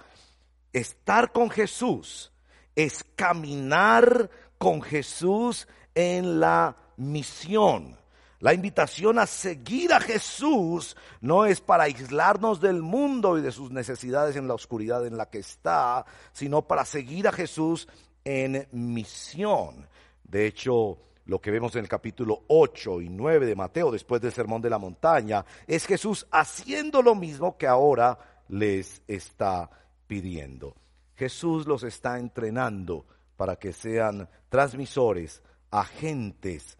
Estar 0.72 1.32
con 1.32 1.50
Jesús 1.50 2.32
es 2.75 3.04
caminar 3.16 4.30
con 4.58 4.82
Jesús 4.82 5.68
en 5.96 6.40
la 6.40 6.75
misión. 6.98 7.98
La 8.43 8.53
invitación 8.53 9.19
a 9.19 9.25
seguir 9.25 9.93
a 9.93 10.01
Jesús 10.01 10.97
no 11.21 11.45
es 11.45 11.62
para 11.62 11.83
aislarnos 11.83 12.59
del 12.59 12.81
mundo 12.81 13.38
y 13.38 13.41
de 13.41 13.53
sus 13.53 13.71
necesidades 13.71 14.35
en 14.35 14.50
la 14.50 14.53
oscuridad 14.53 15.07
en 15.07 15.15
la 15.15 15.29
que 15.29 15.38
está, 15.38 16.05
sino 16.33 16.62
para 16.62 16.83
seguir 16.83 17.25
a 17.29 17.31
Jesús 17.31 17.88
en 18.25 18.67
misión. 18.73 19.88
De 20.25 20.45
hecho, 20.45 20.97
lo 21.23 21.39
que 21.39 21.51
vemos 21.51 21.73
en 21.77 21.83
el 21.83 21.88
capítulo 21.88 22.43
8 22.50 23.00
y 23.00 23.07
9 23.07 23.45
de 23.45 23.55
Mateo, 23.55 23.89
después 23.89 24.21
del 24.21 24.33
Sermón 24.33 24.62
de 24.62 24.71
la 24.71 24.77
Montaña, 24.77 25.45
es 25.65 25.85
Jesús 25.85 26.27
haciendo 26.29 27.01
lo 27.01 27.15
mismo 27.15 27.57
que 27.57 27.67
ahora 27.67 28.43
les 28.50 29.03
está 29.07 29.69
pidiendo. 30.05 30.75
Jesús 31.15 31.65
los 31.65 31.83
está 31.83 32.19
entrenando 32.19 33.05
para 33.38 33.55
que 33.55 33.71
sean 33.71 34.27
transmisores, 34.50 35.41
agentes, 35.71 36.77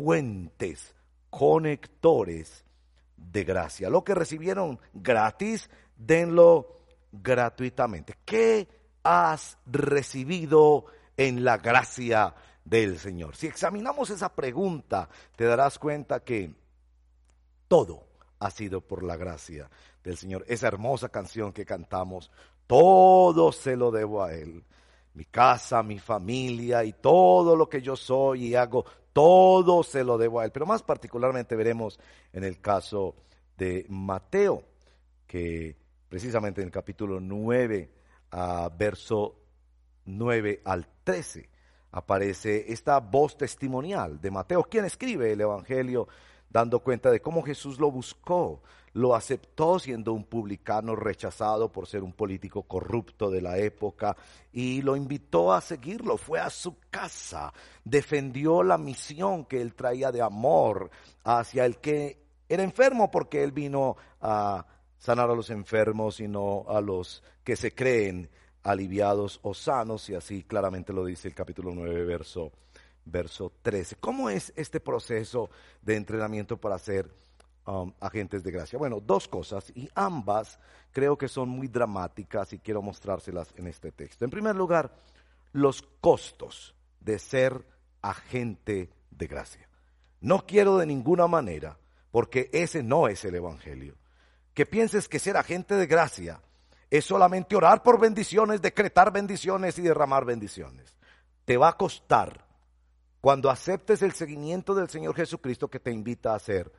puentes, 0.00 0.94
conectores 1.28 2.64
de 3.16 3.44
gracia. 3.44 3.90
Lo 3.90 4.02
que 4.02 4.14
recibieron 4.14 4.80
gratis, 4.94 5.68
denlo 5.96 6.80
gratuitamente. 7.12 8.14
¿Qué 8.24 8.66
has 9.02 9.58
recibido 9.66 10.86
en 11.16 11.44
la 11.44 11.58
gracia 11.58 12.34
del 12.64 12.98
Señor. 12.98 13.36
Si 13.36 13.46
examinamos 13.46 14.10
esa 14.10 14.34
pregunta, 14.34 15.08
te 15.36 15.44
darás 15.44 15.78
cuenta 15.78 16.20
que 16.20 16.54
todo 17.68 18.06
ha 18.38 18.50
sido 18.50 18.80
por 18.80 19.02
la 19.02 19.16
gracia 19.16 19.70
del 20.02 20.16
Señor. 20.16 20.44
Esa 20.48 20.68
hermosa 20.68 21.08
canción 21.08 21.52
que 21.52 21.64
cantamos, 21.64 22.30
todo 22.66 23.52
se 23.52 23.76
lo 23.76 23.90
debo 23.90 24.22
a 24.22 24.32
Él. 24.34 24.64
Mi 25.20 25.26
casa, 25.26 25.82
mi 25.82 25.98
familia 25.98 26.82
y 26.82 26.94
todo 26.94 27.54
lo 27.54 27.68
que 27.68 27.82
yo 27.82 27.94
soy 27.94 28.46
y 28.46 28.54
hago, 28.54 28.86
todo 29.12 29.82
se 29.82 30.02
lo 30.02 30.16
debo 30.16 30.40
a 30.40 30.46
Él. 30.46 30.50
Pero 30.50 30.64
más 30.64 30.82
particularmente 30.82 31.56
veremos 31.56 32.00
en 32.32 32.42
el 32.42 32.58
caso 32.62 33.16
de 33.54 33.84
Mateo, 33.90 34.64
que 35.26 35.76
precisamente 36.08 36.62
en 36.62 36.68
el 36.68 36.72
capítulo 36.72 37.20
9, 37.20 37.92
a 38.30 38.70
verso 38.70 39.36
9 40.06 40.62
al 40.64 40.88
13, 41.04 41.50
aparece 41.92 42.72
esta 42.72 42.98
voz 42.98 43.36
testimonial 43.36 44.22
de 44.22 44.30
Mateo, 44.30 44.62
quien 44.62 44.86
escribe 44.86 45.32
el 45.32 45.42
Evangelio 45.42 46.08
dando 46.48 46.80
cuenta 46.80 47.10
de 47.10 47.20
cómo 47.20 47.42
Jesús 47.42 47.78
lo 47.78 47.90
buscó, 47.90 48.62
lo 48.94 49.14
aceptó 49.14 49.78
siendo 49.78 50.12
un 50.12 50.24
publicano 50.24 50.96
rechazado 50.96 51.70
por 51.70 51.86
ser 51.86 52.02
un 52.02 52.12
político 52.12 52.62
corrupto 52.62 53.30
de 53.30 53.40
la 53.40 53.58
época 53.58 54.16
y 54.52 54.82
lo 54.82 54.96
invitó 54.96 55.52
a 55.52 55.60
seguirlo, 55.60 56.16
fue 56.16 56.40
a 56.40 56.50
su 56.50 56.76
casa, 56.90 57.52
defendió 57.84 58.62
la 58.62 58.78
misión 58.78 59.44
que 59.44 59.60
él 59.60 59.74
traía 59.74 60.10
de 60.10 60.22
amor 60.22 60.90
hacia 61.24 61.64
el 61.64 61.78
que 61.78 62.18
era 62.48 62.62
enfermo 62.62 63.10
porque 63.10 63.44
él 63.44 63.52
vino 63.52 63.96
a 64.20 64.66
sanar 64.98 65.30
a 65.30 65.34
los 65.34 65.50
enfermos 65.50 66.18
y 66.20 66.26
no 66.26 66.64
a 66.68 66.80
los 66.80 67.22
que 67.44 67.56
se 67.56 67.74
creen 67.74 68.28
aliviados 68.62 69.38
o 69.42 69.54
sanos 69.54 70.08
y 70.10 70.14
así 70.14 70.42
claramente 70.42 70.92
lo 70.92 71.04
dice 71.04 71.28
el 71.28 71.34
capítulo 71.34 71.72
9 71.72 72.04
verso 72.04 72.52
verso 73.04 73.52
13. 73.62 73.96
¿Cómo 73.96 74.30
es 74.30 74.52
este 74.56 74.80
proceso 74.80 75.50
de 75.80 75.96
entrenamiento 75.96 76.58
para 76.58 76.78
ser 76.78 77.10
um, 77.66 77.92
agentes 78.00 78.42
de 78.42 78.50
gracia? 78.50 78.78
Bueno, 78.78 79.00
dos 79.00 79.28
cosas 79.28 79.72
y 79.74 79.88
ambas 79.94 80.58
creo 80.92 81.16
que 81.16 81.28
son 81.28 81.48
muy 81.48 81.68
dramáticas 81.68 82.52
y 82.52 82.58
quiero 82.58 82.82
mostrárselas 82.82 83.52
en 83.56 83.66
este 83.66 83.92
texto. 83.92 84.24
En 84.24 84.30
primer 84.30 84.56
lugar, 84.56 84.92
los 85.52 85.82
costos 86.00 86.74
de 87.00 87.18
ser 87.18 87.64
agente 88.02 88.90
de 89.10 89.26
gracia. 89.26 89.68
No 90.20 90.46
quiero 90.46 90.78
de 90.78 90.86
ninguna 90.86 91.26
manera, 91.26 91.78
porque 92.10 92.50
ese 92.52 92.82
no 92.82 93.08
es 93.08 93.24
el 93.24 93.34
Evangelio, 93.34 93.96
que 94.54 94.66
pienses 94.66 95.08
que 95.08 95.18
ser 95.18 95.36
agente 95.36 95.74
de 95.74 95.86
gracia 95.86 96.40
es 96.90 97.04
solamente 97.04 97.56
orar 97.56 97.82
por 97.82 98.00
bendiciones, 98.00 98.60
decretar 98.60 99.12
bendiciones 99.12 99.78
y 99.78 99.82
derramar 99.82 100.24
bendiciones. 100.24 100.96
Te 101.44 101.56
va 101.56 101.68
a 101.68 101.76
costar 101.76 102.44
cuando 103.20 103.48
aceptes 103.48 104.02
el 104.02 104.12
seguimiento 104.12 104.74
del 104.74 104.88
Señor 104.88 105.14
Jesucristo 105.14 105.68
que 105.68 105.78
te 105.78 105.92
invita 105.92 106.34
a 106.34 106.38
ser 106.38 106.72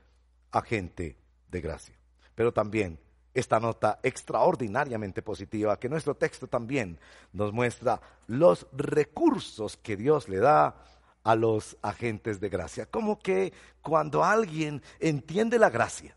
agente 0.52 1.18
de 1.50 1.62
gracia. 1.62 1.96
Pero 2.36 2.54
también 2.54 3.00
esta 3.34 3.60
nota 3.60 4.00
extraordinariamente 4.04 5.22
positiva 5.22 5.80
que 5.80 5.90
nuestro 5.90 6.16
texto 6.16 6.48
también 6.48 7.00
nos 7.32 7.54
muestra 7.54 8.02
los 8.28 8.68
recursos 8.74 9.78
que 9.78 9.96
Dios 9.96 10.28
le 10.28 10.40
da 10.40 10.76
a 11.24 11.36
los 11.36 11.78
agentes 11.82 12.40
de 12.40 12.50
gracia. 12.50 12.86
Como 12.88 13.20
que 13.20 13.54
cuando 13.82 14.24
alguien 14.24 14.82
entiende 15.00 15.60
la 15.60 15.70
gracia 15.70 16.16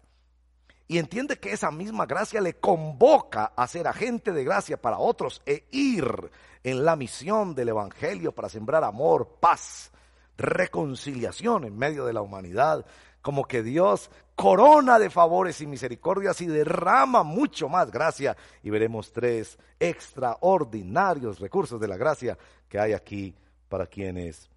y 0.89 0.99
entiende 0.99 1.39
que 1.39 1.53
esa 1.53 1.71
misma 1.71 2.07
gracia 2.07 2.41
le 2.41 2.55
convoca 2.55 3.53
a 3.57 3.67
ser 3.67 3.87
agente 3.87 4.33
de 4.33 4.45
gracia 4.45 4.81
para 4.81 4.99
otros 4.99 5.43
e 5.47 5.67
ir 5.71 6.31
en 6.63 6.85
la 6.85 6.97
misión 6.97 7.55
del 7.55 7.69
Evangelio 7.69 8.33
para 8.33 8.49
sembrar 8.49 8.85
amor, 8.85 9.37
paz, 9.41 9.93
reconciliación 10.37 11.65
en 11.65 11.77
medio 11.77 12.07
de 12.07 12.13
la 12.13 12.23
humanidad, 12.23 12.85
como 13.25 13.47
que 13.47 13.63
Dios 13.63 14.11
corona 14.37 14.99
de 14.99 15.09
favores 15.09 15.61
y 15.63 15.67
misericordias 15.67 16.41
y 16.43 16.47
derrama 16.47 17.23
mucho 17.23 17.69
más 17.71 17.91
gracia. 17.91 18.37
Y 18.63 18.69
veremos 18.69 19.13
tres 19.13 19.59
extraordinarios 19.81 21.41
recursos 21.41 21.81
de 21.81 21.89
la 21.89 21.97
gracia 21.97 22.37
que 22.69 22.79
hay 22.79 22.93
aquí 22.93 23.35
para 23.69 23.87
quienes 23.87 24.51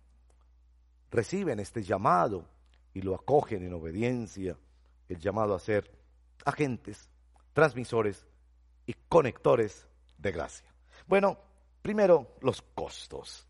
reciben 1.10 1.60
este 1.62 1.82
llamado 1.82 2.46
y 2.94 3.02
lo 3.02 3.16
acogen 3.16 3.64
en 3.64 3.74
obediencia, 3.74 4.58
el 5.08 5.20
llamado 5.20 5.56
a 5.56 5.60
ser 5.60 5.90
agentes, 6.44 7.10
transmisores 7.54 8.28
y 8.86 8.94
conectores 9.08 9.88
de 10.18 10.32
gracia. 10.34 10.74
Bueno, 11.08 11.40
primero 11.82 12.36
los 12.42 12.62
costos 12.62 13.48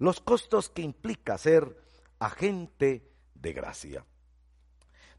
los 0.00 0.20
costos 0.20 0.70
que 0.70 0.82
implica 0.82 1.36
ser 1.38 1.76
agente 2.18 3.06
de 3.34 3.52
gracia. 3.52 4.04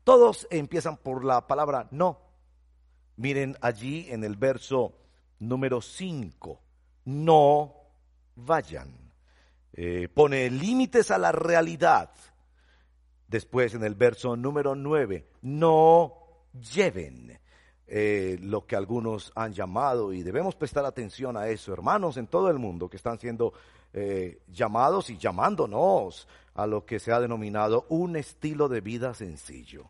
Todos 0.04 0.48
empiezan 0.50 0.98
por 0.98 1.24
la 1.24 1.48
palabra 1.48 1.88
no. 1.92 2.20
Miren 3.18 3.58
allí 3.62 4.08
en 4.10 4.24
el 4.24 4.36
verso 4.36 4.94
número 5.40 5.82
5, 5.82 6.60
no 7.06 7.76
vayan. 8.36 9.14
Eh, 9.74 10.08
pone 10.14 10.50
límites 10.50 11.12
a 11.12 11.18
la 11.18 11.32
realidad. 11.32 12.12
Después 13.28 13.74
en 13.74 13.84
el 13.84 13.96
verso 13.96 14.36
número 14.36 14.76
9, 14.76 15.28
no 15.42 16.14
lleven. 16.74 17.40
Eh, 17.94 18.38
lo 18.42 18.66
que 18.66 18.78
algunos 18.78 19.34
han 19.36 19.52
llamado, 19.52 20.14
y 20.14 20.24
debemos 20.24 20.56
prestar 20.56 20.86
atención 20.86 21.36
a 21.36 21.50
eso, 21.50 21.74
hermanos 21.74 22.16
en 22.16 22.28
todo 22.28 22.50
el 22.50 22.58
mundo 22.58 22.90
que 22.90 22.96
están 22.96 23.20
siendo 23.20 23.52
eh, 23.92 24.44
llamados 24.48 25.10
y 25.10 25.18
llamándonos 25.18 26.26
a 26.54 26.68
lo 26.68 26.86
que 26.86 27.00
se 27.00 27.12
ha 27.12 27.20
denominado 27.20 27.86
un 27.90 28.16
estilo 28.16 28.70
de 28.70 28.80
vida 28.80 29.14
sencillo. 29.14 29.90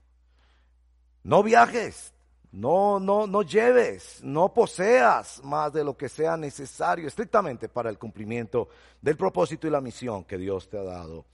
No 1.23 1.43
viajes, 1.43 2.13
no, 2.51 2.99
no, 2.99 3.27
no 3.27 3.43
lleves, 3.43 4.19
no 4.23 4.53
poseas 4.53 5.41
más 5.43 5.71
de 5.71 5.83
lo 5.83 5.95
que 5.95 6.09
sea 6.09 6.35
necesario 6.35 7.07
estrictamente 7.07 7.69
para 7.69 7.89
el 7.89 7.97
cumplimiento 7.97 8.69
del 9.01 9.17
propósito 9.17 9.67
y 9.67 9.71
la 9.71 9.81
misión 9.81 10.23
que 10.23 10.37
Dios 10.37 10.69
te 10.69 10.77
ha 10.77 10.83
dado 10.83 11.25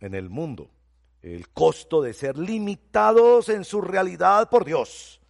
en 0.00 0.14
el 0.14 0.28
mundo. 0.28 0.70
El 1.22 1.48
costo 1.48 2.02
de 2.02 2.12
ser 2.12 2.36
limitados 2.36 3.48
en 3.48 3.64
su 3.64 3.80
realidad 3.80 4.50
por 4.50 4.64
Dios 4.64 5.20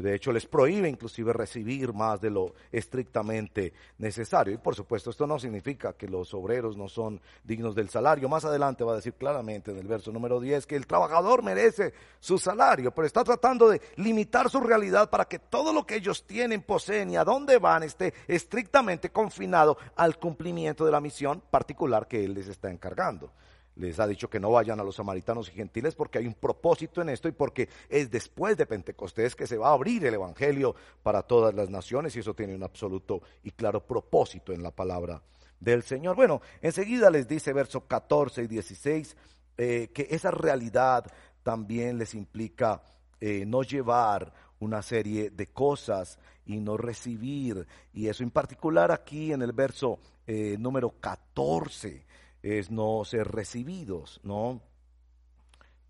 de 0.00 0.14
hecho, 0.14 0.32
les 0.32 0.46
prohíbe 0.46 0.88
inclusive 0.88 1.32
recibir 1.32 1.92
más 1.92 2.20
de 2.20 2.30
lo 2.30 2.54
estrictamente 2.70 3.72
necesario. 3.98 4.54
Y 4.54 4.58
por 4.58 4.74
supuesto, 4.74 5.10
esto 5.10 5.26
no 5.26 5.38
significa 5.38 5.92
que 5.92 6.08
los 6.08 6.32
obreros 6.34 6.76
no 6.76 6.88
son 6.88 7.20
dignos 7.44 7.74
del 7.74 7.88
salario. 7.88 8.28
Más 8.28 8.44
adelante 8.44 8.84
va 8.84 8.92
a 8.92 8.96
decir 8.96 9.14
claramente 9.14 9.70
en 9.70 9.78
el 9.78 9.86
verso 9.86 10.12
número 10.12 10.40
10 10.40 10.66
que 10.66 10.76
el 10.76 10.86
trabajador 10.86 11.42
merece 11.42 11.92
su 12.20 12.38
salario, 12.38 12.92
pero 12.92 13.06
está 13.06 13.24
tratando 13.24 13.68
de 13.68 13.80
limitar 13.96 14.48
su 14.48 14.60
realidad 14.60 15.10
para 15.10 15.24
que 15.24 15.38
todo 15.38 15.72
lo 15.72 15.86
que 15.86 15.96
ellos 15.96 16.24
tienen, 16.26 16.62
poseen 16.62 17.10
y 17.10 17.16
a 17.16 17.24
dónde 17.24 17.58
van 17.58 17.82
esté 17.82 18.14
estrictamente 18.28 19.10
confinado 19.10 19.76
al 19.96 20.18
cumplimiento 20.18 20.84
de 20.84 20.92
la 20.92 21.00
misión 21.00 21.42
particular 21.50 22.06
que 22.06 22.24
Él 22.24 22.34
les 22.34 22.48
está 22.48 22.70
encargando 22.70 23.32
les 23.76 23.98
ha 24.00 24.06
dicho 24.06 24.28
que 24.28 24.40
no 24.40 24.50
vayan 24.50 24.80
a 24.80 24.84
los 24.84 24.96
samaritanos 24.96 25.48
y 25.48 25.52
gentiles 25.52 25.94
porque 25.94 26.18
hay 26.18 26.26
un 26.26 26.34
propósito 26.34 27.00
en 27.00 27.08
esto 27.08 27.28
y 27.28 27.32
porque 27.32 27.68
es 27.88 28.10
después 28.10 28.56
de 28.56 28.66
Pentecostés 28.66 29.34
que 29.34 29.46
se 29.46 29.56
va 29.56 29.68
a 29.68 29.72
abrir 29.72 30.04
el 30.04 30.14
Evangelio 30.14 30.74
para 31.02 31.22
todas 31.22 31.54
las 31.54 31.70
naciones 31.70 32.14
y 32.14 32.20
eso 32.20 32.34
tiene 32.34 32.54
un 32.54 32.62
absoluto 32.62 33.22
y 33.42 33.50
claro 33.52 33.84
propósito 33.86 34.52
en 34.52 34.62
la 34.62 34.70
palabra 34.70 35.22
del 35.58 35.82
Señor. 35.82 36.16
Bueno, 36.16 36.42
enseguida 36.60 37.10
les 37.10 37.26
dice 37.26 37.52
verso 37.52 37.86
14 37.86 38.42
y 38.42 38.46
16 38.46 39.16
eh, 39.56 39.90
que 39.94 40.08
esa 40.10 40.30
realidad 40.30 41.06
también 41.42 41.98
les 41.98 42.14
implica 42.14 42.82
eh, 43.20 43.44
no 43.46 43.62
llevar 43.62 44.32
una 44.58 44.82
serie 44.82 45.30
de 45.30 45.46
cosas 45.48 46.18
y 46.46 46.58
no 46.58 46.76
recibir. 46.76 47.66
Y 47.92 48.08
eso 48.08 48.22
en 48.22 48.30
particular 48.30 48.90
aquí 48.90 49.32
en 49.32 49.42
el 49.42 49.52
verso 49.52 49.98
eh, 50.26 50.56
número 50.58 50.90
14 51.00 52.11
es 52.42 52.70
no 52.70 53.04
ser 53.04 53.28
recibidos, 53.28 54.20
¿no? 54.24 54.60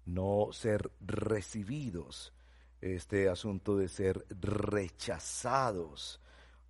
No 0.05 0.49
ser 0.53 0.93
recibidos. 1.01 2.33
Este 2.81 3.29
asunto 3.29 3.77
de 3.77 3.89
ser 3.89 4.27
rechazados. 4.29 6.21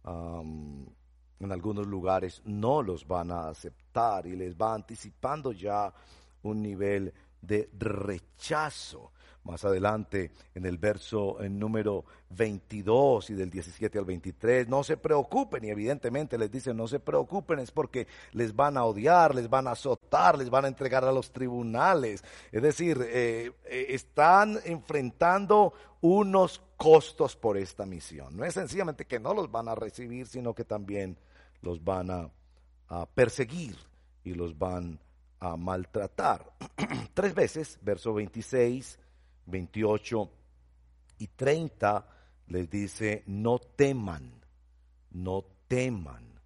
en 0.04 1.50
algunos 1.50 1.86
lugares 1.86 2.40
no 2.44 2.82
los 2.82 3.06
van 3.06 3.32
a 3.32 3.48
aceptar 3.48 4.26
y 4.26 4.36
les 4.36 4.56
va 4.56 4.74
anticipando 4.74 5.52
ya 5.52 5.92
un 6.42 6.62
nivel 6.62 7.12
de 7.40 7.68
rechazo 7.72 9.12
más 9.44 9.64
adelante 9.64 10.30
en 10.54 10.66
el 10.66 10.78
verso 10.78 11.42
en 11.42 11.58
número 11.58 12.04
22 12.30 13.30
y 13.30 13.34
del 13.34 13.50
17 13.50 13.98
al 13.98 14.04
23. 14.04 14.68
No 14.68 14.84
se 14.84 14.96
preocupen 14.96 15.64
y 15.64 15.70
evidentemente 15.70 16.38
les 16.38 16.50
dicen 16.50 16.76
no 16.76 16.86
se 16.86 17.00
preocupen 17.00 17.58
es 17.58 17.70
porque 17.70 18.06
les 18.32 18.54
van 18.54 18.76
a 18.76 18.84
odiar, 18.84 19.34
les 19.34 19.48
van 19.48 19.66
a 19.66 19.72
azotar, 19.72 20.38
les 20.38 20.50
van 20.50 20.64
a 20.64 20.68
entregar 20.68 21.04
a 21.04 21.12
los 21.12 21.32
tribunales. 21.32 22.24
Es 22.50 22.62
decir, 22.62 22.98
eh, 23.02 23.52
eh, 23.64 23.86
están 23.90 24.58
enfrentando 24.64 25.72
unos 26.00 26.62
costos 26.76 27.36
por 27.36 27.56
esta 27.56 27.86
misión. 27.86 28.36
No 28.36 28.44
es 28.44 28.54
sencillamente 28.54 29.06
que 29.06 29.20
no 29.20 29.34
los 29.34 29.50
van 29.50 29.68
a 29.68 29.74
recibir, 29.74 30.26
sino 30.26 30.54
que 30.54 30.64
también 30.64 31.16
los 31.60 31.82
van 31.82 32.10
a, 32.10 32.30
perseguir 33.14 33.74
y 34.22 34.34
los 34.34 34.58
van 34.58 35.00
a 35.40 35.56
maltratar. 35.56 36.52
Tres 37.14 37.34
veces, 37.34 37.78
verso 37.80 38.12
26, 38.12 38.98
28 39.46 40.30
y 41.18 41.28
30 41.28 42.06
les 42.48 42.68
dice, 42.68 43.22
no 43.26 43.58
teman, 43.58 44.32
no 45.10 45.44
teman. 45.68 46.40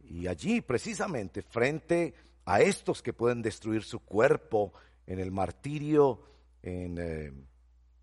Y 0.00 0.26
allí 0.26 0.60
precisamente 0.60 1.42
frente 1.42 2.14
a 2.44 2.60
estos 2.60 3.02
que 3.02 3.12
pueden 3.12 3.42
destruir 3.42 3.82
su 3.82 4.00
cuerpo 4.00 4.72
en 5.06 5.18
el 5.18 5.30
martirio, 5.30 6.22
en, 6.62 6.98
eh, 6.98 7.32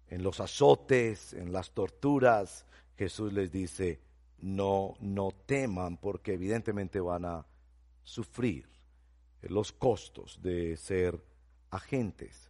en 0.09 0.23
los 0.23 0.39
azotes, 0.39 1.33
en 1.33 1.51
las 1.51 1.71
torturas, 1.71 2.65
Jesús 2.97 3.33
les 3.33 3.51
dice, 3.51 3.99
no, 4.39 4.95
no 4.99 5.31
teman 5.45 5.97
porque 5.97 6.33
evidentemente 6.33 6.99
van 6.99 7.25
a 7.25 7.45
sufrir 8.03 8.67
los 9.41 9.71
costos 9.71 10.41
de 10.41 10.77
ser 10.77 11.23
agentes 11.69 12.46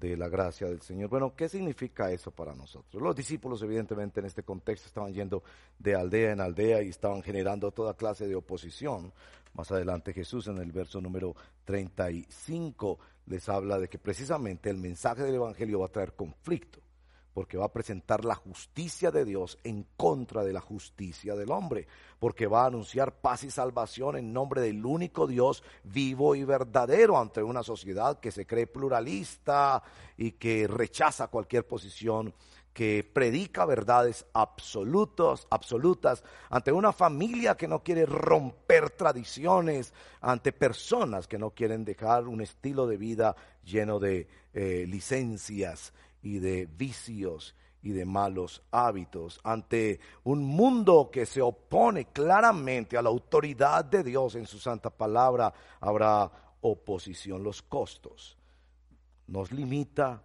de 0.00 0.16
la 0.16 0.28
gracia 0.28 0.66
del 0.66 0.80
Señor. 0.80 1.10
Bueno, 1.10 1.34
¿qué 1.36 1.48
significa 1.48 2.10
eso 2.10 2.30
para 2.30 2.54
nosotros? 2.54 3.02
Los 3.02 3.14
discípulos, 3.14 3.62
evidentemente, 3.62 4.20
en 4.20 4.26
este 4.26 4.42
contexto 4.42 4.88
estaban 4.88 5.12
yendo 5.12 5.42
de 5.78 5.94
aldea 5.94 6.32
en 6.32 6.40
aldea 6.40 6.82
y 6.82 6.88
estaban 6.88 7.22
generando 7.22 7.70
toda 7.70 7.94
clase 7.94 8.26
de 8.26 8.34
oposición. 8.34 9.12
Más 9.52 9.70
adelante 9.70 10.12
Jesús 10.12 10.46
en 10.46 10.58
el 10.58 10.72
verso 10.72 11.00
número 11.00 11.34
35 11.64 12.98
les 13.26 13.48
habla 13.48 13.78
de 13.78 13.88
que 13.88 13.98
precisamente 13.98 14.70
el 14.70 14.78
mensaje 14.78 15.22
del 15.22 15.34
Evangelio 15.34 15.80
va 15.80 15.86
a 15.86 15.92
traer 15.92 16.14
conflicto 16.14 16.80
porque 17.34 17.56
va 17.56 17.66
a 17.66 17.72
presentar 17.72 18.24
la 18.24 18.34
justicia 18.34 19.10
de 19.10 19.24
Dios 19.24 19.58
en 19.64 19.86
contra 19.96 20.42
de 20.44 20.52
la 20.52 20.60
justicia 20.60 21.34
del 21.34 21.50
hombre, 21.50 21.86
porque 22.18 22.46
va 22.46 22.64
a 22.64 22.66
anunciar 22.66 23.20
paz 23.20 23.44
y 23.44 23.50
salvación 23.50 24.16
en 24.16 24.32
nombre 24.32 24.60
del 24.60 24.84
único 24.84 25.26
Dios 25.26 25.62
vivo 25.84 26.34
y 26.34 26.44
verdadero 26.44 27.18
ante 27.18 27.42
una 27.42 27.62
sociedad 27.62 28.20
que 28.20 28.32
se 28.32 28.46
cree 28.46 28.66
pluralista 28.66 29.82
y 30.16 30.32
que 30.32 30.66
rechaza 30.66 31.28
cualquier 31.28 31.66
posición 31.66 32.34
que 32.72 33.04
predica 33.04 33.64
verdades 33.64 34.24
absolutos, 34.32 35.46
absolutas, 35.50 36.22
ante 36.50 36.70
una 36.72 36.92
familia 36.92 37.56
que 37.56 37.66
no 37.66 37.82
quiere 37.82 38.06
romper 38.06 38.90
tradiciones, 38.90 39.92
ante 40.20 40.52
personas 40.52 41.26
que 41.26 41.38
no 41.38 41.50
quieren 41.50 41.84
dejar 41.84 42.28
un 42.28 42.40
estilo 42.40 42.86
de 42.86 42.96
vida 42.96 43.34
lleno 43.64 43.98
de 43.98 44.28
eh, 44.54 44.84
licencias 44.88 45.92
y 46.22 46.38
de 46.38 46.66
vicios 46.66 47.54
y 47.82 47.92
de 47.92 48.04
malos 48.04 48.62
hábitos, 48.70 49.40
ante 49.42 50.00
un 50.24 50.44
mundo 50.44 51.10
que 51.10 51.24
se 51.24 51.40
opone 51.40 52.06
claramente 52.06 52.96
a 52.96 53.02
la 53.02 53.08
autoridad 53.08 53.84
de 53.84 54.02
Dios 54.02 54.34
en 54.34 54.46
su 54.46 54.58
santa 54.58 54.90
palabra, 54.90 55.52
habrá 55.80 56.30
oposición. 56.60 57.42
Los 57.42 57.62
costos 57.62 58.36
nos 59.26 59.50
limita, 59.50 60.22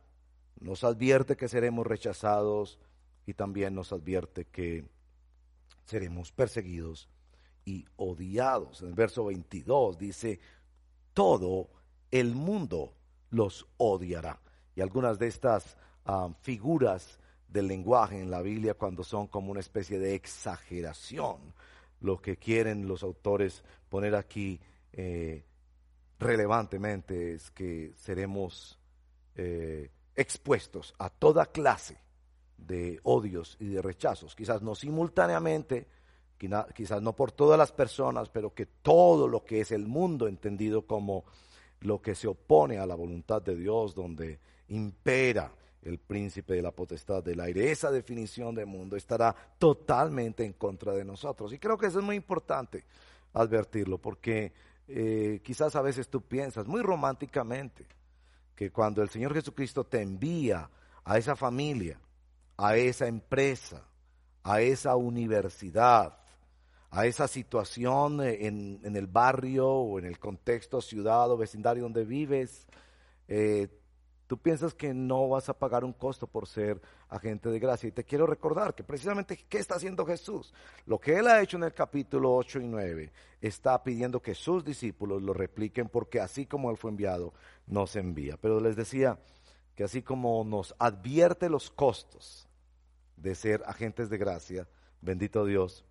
nos 0.59 0.83
advierte 0.83 1.37
que 1.37 1.47
seremos 1.47 1.87
rechazados 1.87 2.79
y 3.25 3.33
también 3.33 3.73
nos 3.73 3.93
advierte 3.93 4.45
que 4.45 4.85
seremos 5.85 6.31
perseguidos 6.31 7.07
y 7.63 7.85
odiados. 7.95 8.81
En 8.81 8.89
el 8.89 8.93
verso 8.95 9.25
22 9.25 9.97
dice, 9.97 10.39
todo 11.13 11.69
el 12.11 12.35
mundo 12.35 12.93
los 13.29 13.67
odiará. 13.77 14.41
Y 14.75 14.81
algunas 14.81 15.17
de 15.19 15.27
estas 15.27 15.77
ah, 16.05 16.29
figuras 16.41 17.19
del 17.47 17.67
lenguaje 17.67 18.19
en 18.19 18.29
la 18.29 18.41
Biblia 18.41 18.73
cuando 18.73 19.03
son 19.03 19.27
como 19.27 19.51
una 19.51 19.61
especie 19.61 19.97
de 19.99 20.15
exageración. 20.15 21.53
Lo 22.01 22.21
que 22.21 22.37
quieren 22.37 22.87
los 22.87 23.03
autores 23.03 23.63
poner 23.89 24.15
aquí 24.15 24.59
eh, 24.91 25.45
relevantemente 26.19 27.33
es 27.33 27.51
que 27.51 27.93
seremos 27.95 28.79
eh, 29.35 29.89
expuestos 30.15 30.93
a 30.99 31.09
toda 31.09 31.47
clase 31.47 31.97
de 32.57 32.99
odios 33.03 33.57
y 33.59 33.67
de 33.67 33.81
rechazos, 33.81 34.35
quizás 34.35 34.61
no 34.61 34.75
simultáneamente, 34.75 35.87
quizás 36.37 37.01
no 37.01 37.13
por 37.13 37.31
todas 37.31 37.57
las 37.57 37.71
personas, 37.71 38.29
pero 38.29 38.53
que 38.53 38.65
todo 38.65 39.27
lo 39.27 39.43
que 39.43 39.61
es 39.61 39.71
el 39.71 39.87
mundo 39.87 40.27
entendido 40.27 40.85
como 40.85 41.25
lo 41.81 42.01
que 42.01 42.15
se 42.15 42.27
opone 42.27 42.79
a 42.79 42.85
la 42.85 42.95
voluntad 42.95 43.41
de 43.41 43.55
Dios, 43.55 43.93
donde 43.93 44.39
impera 44.69 45.51
el 45.85 45.99
príncipe 45.99 46.55
de 46.55 46.61
la 46.63 46.71
potestad 46.71 47.23
del 47.23 47.39
aire. 47.39 47.71
Esa 47.71 47.91
definición 47.91 48.55
de 48.55 48.65
mundo 48.65 48.97
estará 48.97 49.35
totalmente 49.57 50.43
en 50.43 50.53
contra 50.53 50.93
de 50.93 51.05
nosotros. 51.05 51.53
Y 51.53 51.59
creo 51.59 51.77
que 51.77 51.85
eso 51.85 51.99
es 51.99 52.05
muy 52.05 52.15
importante 52.15 52.83
advertirlo, 53.33 53.99
porque 53.99 54.51
eh, 54.87 55.41
quizás 55.43 55.75
a 55.75 55.81
veces 55.81 56.09
tú 56.09 56.21
piensas 56.21 56.65
muy 56.65 56.81
románticamente 56.81 57.85
que 58.55 58.71
cuando 58.71 59.01
el 59.03 59.09
Señor 59.09 59.33
Jesucristo 59.33 59.83
te 59.83 60.01
envía 60.01 60.69
a 61.03 61.17
esa 61.17 61.35
familia, 61.35 61.99
a 62.57 62.75
esa 62.77 63.07
empresa, 63.07 63.83
a 64.43 64.61
esa 64.61 64.95
universidad, 64.95 66.17
a 66.89 67.05
esa 67.05 67.27
situación 67.27 68.21
en, 68.21 68.79
en 68.83 68.95
el 68.95 69.05
barrio 69.05 69.67
o 69.67 69.99
en 69.99 70.05
el 70.05 70.17
contexto 70.17 70.81
ciudad 70.81 71.29
o 71.29 71.37
vecindario 71.37 71.83
donde 71.83 72.05
vives, 72.05 72.65
eh, 73.27 73.67
tú 74.27 74.37
piensas 74.37 74.73
que 74.73 74.93
no 74.93 75.29
vas 75.29 75.49
a 75.49 75.57
pagar 75.57 75.83
un 75.83 75.93
costo 75.93 76.27
por 76.27 76.47
ser 76.47 76.81
agente 77.09 77.49
de 77.49 77.59
gracia. 77.59 77.87
Y 77.87 77.91
te 77.91 78.03
quiero 78.03 78.25
recordar 78.25 78.73
que 78.73 78.83
precisamente, 78.83 79.37
¿qué 79.49 79.59
está 79.59 79.75
haciendo 79.75 80.05
Jesús? 80.05 80.53
Lo 80.85 80.99
que 80.99 81.17
él 81.17 81.27
ha 81.27 81.41
hecho 81.41 81.57
en 81.57 81.63
el 81.63 81.73
capítulo 81.73 82.35
8 82.35 82.61
y 82.61 82.67
9, 82.67 83.11
está 83.41 83.81
pidiendo 83.83 84.21
que 84.21 84.35
sus 84.35 84.63
discípulos 84.63 85.21
lo 85.21 85.33
repliquen 85.33 85.89
porque 85.89 86.19
así 86.19 86.45
como 86.45 86.71
él 86.71 86.77
fue 86.77 86.91
enviado, 86.91 87.33
nos 87.67 87.95
envía. 87.95 88.37
Pero 88.37 88.59
les 88.59 88.75
decía 88.75 89.19
que 89.75 89.83
así 89.83 90.01
como 90.01 90.43
nos 90.43 90.75
advierte 90.79 91.49
los 91.49 91.69
costos 91.69 92.47
de 93.17 93.35
ser 93.35 93.63
agentes 93.65 94.09
de 94.09 94.17
gracia, 94.17 94.67
bendito 95.01 95.45
Dios, 95.45 95.85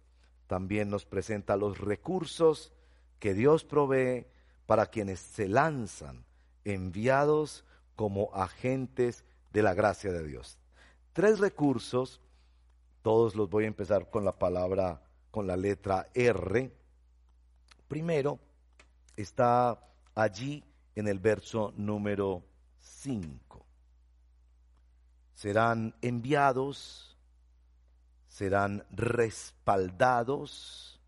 también 0.46 0.90
nos 0.90 1.06
presenta 1.06 1.56
los 1.56 1.78
recursos 1.78 2.72
que 3.18 3.34
Dios 3.34 3.64
provee 3.64 4.26
para 4.66 4.86
quienes 4.86 5.20
se 5.20 5.48
lanzan 5.48 6.24
enviados 6.64 7.64
como 7.96 8.30
agentes 8.34 9.24
de 9.52 9.62
la 9.62 9.74
gracia 9.74 10.12
de 10.12 10.26
Dios. 10.26 10.58
Tres 11.12 11.38
recursos, 11.38 12.20
todos 13.02 13.36
los 13.36 13.48
voy 13.48 13.64
a 13.64 13.68
empezar 13.68 14.10
con 14.10 14.24
la 14.24 14.38
palabra, 14.38 15.02
con 15.30 15.46
la 15.46 15.56
letra 15.56 16.08
R. 16.14 16.72
Primero, 17.88 18.38
está 19.16 19.78
allí 20.14 20.64
en 20.94 21.08
el 21.08 21.18
verso 21.18 21.72
número 21.76 22.44
5. 22.80 23.64
Serán 25.34 25.94
enviados, 26.00 27.16
serán 28.26 28.84
respaldados 28.90 31.00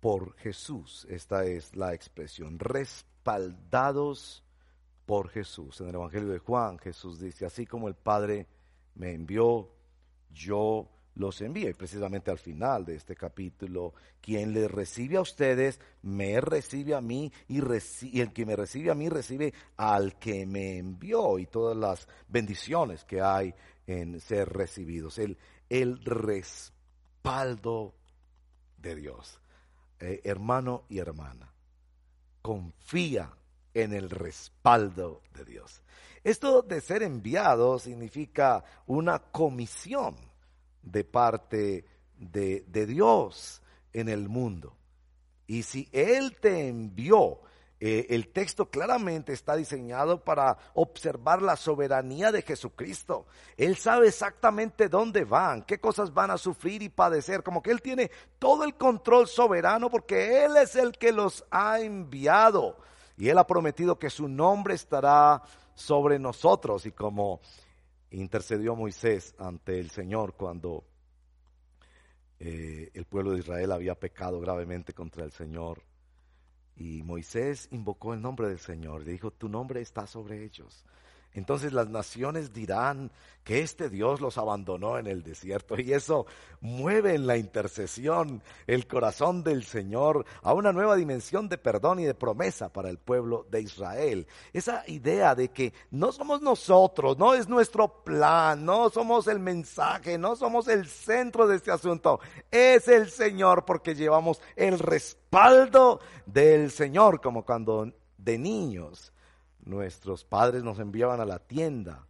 por 0.00 0.34
Jesús. 0.36 1.06
Esta 1.08 1.44
es 1.44 1.76
la 1.76 1.94
expresión, 1.94 2.58
respaldados 2.58 4.42
por 5.10 5.28
Jesús. 5.28 5.80
En 5.80 5.88
el 5.88 5.96
Evangelio 5.96 6.28
de 6.28 6.38
Juan 6.38 6.78
Jesús 6.78 7.18
dice, 7.18 7.44
así 7.44 7.66
como 7.66 7.88
el 7.88 7.96
Padre 7.96 8.46
me 8.94 9.12
envió, 9.12 9.68
yo 10.32 10.88
los 11.16 11.40
envío. 11.40 11.68
Y 11.68 11.74
precisamente 11.74 12.30
al 12.30 12.38
final 12.38 12.84
de 12.84 12.94
este 12.94 13.16
capítulo, 13.16 13.92
quien 14.20 14.52
les 14.52 14.70
recibe 14.70 15.16
a 15.16 15.20
ustedes, 15.20 15.80
me 16.02 16.40
recibe 16.40 16.94
a 16.94 17.00
mí 17.00 17.32
y, 17.48 17.58
y, 17.58 18.20
el 18.20 18.32
que 18.32 18.46
me 18.46 18.54
recibe 18.54 18.92
a 18.92 18.94
mí 18.94 19.08
recibe 19.08 19.52
al 19.78 20.16
que 20.16 20.46
me 20.46 20.78
envió 20.78 21.40
y 21.40 21.46
todas 21.46 21.76
las 21.76 22.06
bendiciones 22.28 23.02
que 23.02 23.20
hay 23.20 23.52
en 23.88 24.20
ser 24.20 24.48
recibidos. 24.48 25.18
El, 25.18 25.36
respaldo 26.04 27.96
de 28.78 28.94
Dios. 28.94 29.40
Eh, 29.98 30.20
hermano 30.22 30.84
y 30.88 30.98
hermana, 30.98 31.52
confía 32.42 33.34
en 33.74 33.92
el 33.92 34.10
respaldo 34.10 35.22
de 35.34 35.44
Dios. 35.44 35.82
Esto 36.22 36.62
de 36.62 36.80
ser 36.80 37.02
enviado 37.02 37.78
significa 37.78 38.62
una 38.86 39.18
comisión 39.18 40.16
de 40.82 41.04
parte 41.04 41.84
de, 42.16 42.86
Dios 42.86 43.62
en 43.92 44.08
el 44.08 44.28
mundo. 44.28 44.76
Y 45.46 45.62
si 45.62 45.88
Él 45.92 46.36
te 46.38 46.68
envió, 46.68 47.40
eh, 47.80 48.08
el 48.10 48.28
texto 48.28 48.70
claramente 48.70 49.32
está 49.32 49.56
diseñado 49.56 50.22
para 50.22 50.58
observar 50.74 51.40
la 51.40 51.56
soberanía 51.56 52.30
de 52.30 52.42
Jesucristo. 52.42 53.26
Él 53.56 53.76
sabe 53.76 54.08
exactamente 54.08 54.90
dónde 54.90 55.24
van, 55.24 55.62
qué 55.62 55.80
cosas 55.80 56.12
van 56.12 56.30
a 56.30 56.38
sufrir 56.38 56.82
y 56.82 56.90
padecer, 56.90 57.42
como 57.42 57.62
que 57.62 57.70
Él 57.70 57.80
tiene 57.80 58.10
todo 58.38 58.64
el 58.64 58.74
control 58.74 59.26
soberano 59.26 59.90
porque 59.90 60.44
Él 60.44 60.58
es 60.58 60.76
el 60.76 60.92
que 60.92 61.12
los 61.12 61.44
ha 61.50 61.80
enviado. 61.80 62.76
Y 63.20 63.28
Él 63.28 63.36
ha 63.36 63.46
prometido 63.46 63.98
que 63.98 64.08
su 64.08 64.28
nombre 64.28 64.72
estará 64.72 65.42
sobre 65.74 66.18
nosotros. 66.18 66.86
Y 66.86 66.92
como 66.92 67.42
intercedió 68.12 68.74
Moisés 68.74 69.34
ante 69.38 69.78
el 69.78 69.90
Señor 69.90 70.32
cuando 70.36 70.84
eh, 72.38 72.90
el 72.94 73.04
pueblo 73.04 73.32
de 73.32 73.40
Israel 73.40 73.72
había 73.72 73.94
pecado 73.94 74.40
gravemente 74.40 74.94
contra 74.94 75.22
el 75.22 75.32
Señor. 75.32 75.82
Y 76.76 77.02
Moisés 77.02 77.68
invocó 77.72 78.14
el 78.14 78.22
nombre 78.22 78.48
del 78.48 78.58
Señor. 78.58 79.04
Le 79.04 79.12
dijo, 79.12 79.30
tu 79.32 79.50
nombre 79.50 79.82
está 79.82 80.06
sobre 80.06 80.42
ellos. 80.42 80.86
Entonces 81.32 81.72
las 81.72 81.88
naciones 81.88 82.52
dirán 82.52 83.10
que 83.44 83.62
este 83.62 83.88
Dios 83.88 84.20
los 84.20 84.36
abandonó 84.36 84.98
en 84.98 85.06
el 85.06 85.22
desierto 85.22 85.78
y 85.80 85.92
eso 85.92 86.26
mueve 86.60 87.14
en 87.14 87.26
la 87.26 87.36
intercesión 87.36 88.42
el 88.66 88.86
corazón 88.86 89.42
del 89.42 89.64
Señor 89.64 90.26
a 90.42 90.52
una 90.52 90.72
nueva 90.72 90.96
dimensión 90.96 91.48
de 91.48 91.56
perdón 91.56 92.00
y 92.00 92.04
de 92.04 92.14
promesa 92.14 92.72
para 92.72 92.90
el 92.90 92.98
pueblo 92.98 93.46
de 93.50 93.62
Israel. 93.62 94.26
Esa 94.52 94.84
idea 94.88 95.34
de 95.34 95.48
que 95.48 95.72
no 95.90 96.12
somos 96.12 96.42
nosotros, 96.42 97.16
no 97.16 97.34
es 97.34 97.48
nuestro 97.48 98.02
plan, 98.04 98.64
no 98.64 98.90
somos 98.90 99.26
el 99.26 99.38
mensaje, 99.38 100.18
no 100.18 100.36
somos 100.36 100.68
el 100.68 100.86
centro 100.86 101.46
de 101.46 101.56
este 101.56 101.70
asunto, 101.70 102.20
es 102.50 102.88
el 102.88 103.10
Señor 103.10 103.64
porque 103.64 103.94
llevamos 103.94 104.40
el 104.56 104.78
respaldo 104.78 106.00
del 106.26 106.70
Señor 106.70 107.20
como 107.20 107.44
cuando 107.44 107.90
de 108.18 108.38
niños 108.38 109.12
nuestros 109.64 110.24
padres 110.24 110.62
nos 110.62 110.78
enviaban 110.78 111.20
a 111.20 111.24
la 111.24 111.38
tienda. 111.38 112.06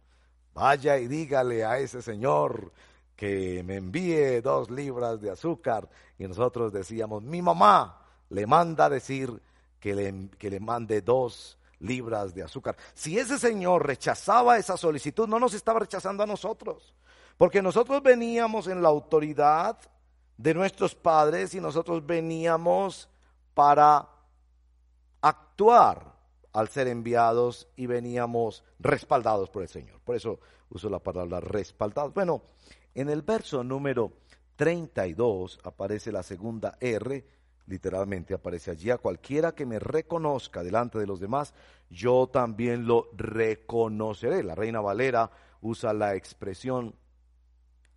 Vaya 0.53 0.97
y 0.97 1.07
dígale 1.07 1.63
a 1.63 1.77
ese 1.79 2.01
señor 2.01 2.71
que 3.15 3.63
me 3.63 3.75
envíe 3.75 4.41
dos 4.41 4.69
libras 4.69 5.21
de 5.21 5.31
azúcar. 5.31 5.87
Y 6.17 6.27
nosotros 6.27 6.73
decíamos, 6.73 7.23
mi 7.23 7.41
mamá 7.41 8.05
le 8.29 8.45
manda 8.47 8.89
decir 8.89 9.41
que 9.79 9.95
le, 9.95 10.29
que 10.37 10.49
le 10.49 10.59
mande 10.59 11.01
dos 11.01 11.57
libras 11.79 12.33
de 12.33 12.43
azúcar. 12.43 12.75
Si 12.93 13.17
ese 13.17 13.37
señor 13.37 13.85
rechazaba 13.85 14.57
esa 14.57 14.77
solicitud, 14.77 15.27
no 15.27 15.39
nos 15.39 15.53
estaba 15.53 15.79
rechazando 15.79 16.23
a 16.23 16.27
nosotros, 16.27 16.93
porque 17.37 17.61
nosotros 17.61 18.01
veníamos 18.03 18.67
en 18.67 18.81
la 18.81 18.89
autoridad 18.89 19.77
de 20.37 20.53
nuestros 20.53 20.95
padres 20.95 21.53
y 21.53 21.61
nosotros 21.61 22.05
veníamos 22.05 23.09
para 23.53 24.07
actuar 25.21 26.10
al 26.53 26.67
ser 26.69 26.87
enviados 26.87 27.67
y 27.75 27.85
veníamos 27.85 28.63
respaldados 28.79 29.49
por 29.49 29.63
el 29.63 29.69
Señor. 29.69 29.99
Por 30.01 30.15
eso 30.15 30.39
uso 30.69 30.89
la 30.89 30.99
palabra 30.99 31.39
respaldados. 31.39 32.13
Bueno, 32.13 32.43
en 32.93 33.09
el 33.09 33.21
verso 33.21 33.63
número 33.63 34.11
32 34.55 35.59
aparece 35.63 36.11
la 36.11 36.23
segunda 36.23 36.77
R, 36.79 37.25
literalmente 37.67 38.33
aparece 38.33 38.71
allí, 38.71 38.89
a 38.89 38.97
cualquiera 38.97 39.53
que 39.53 39.65
me 39.65 39.79
reconozca 39.79 40.63
delante 40.63 40.99
de 40.99 41.07
los 41.07 41.19
demás, 41.19 41.53
yo 41.89 42.27
también 42.27 42.85
lo 42.85 43.09
reconoceré. 43.13 44.43
La 44.43 44.55
Reina 44.55 44.81
Valera 44.81 45.31
usa 45.61 45.93
la 45.93 46.15
expresión 46.15 46.95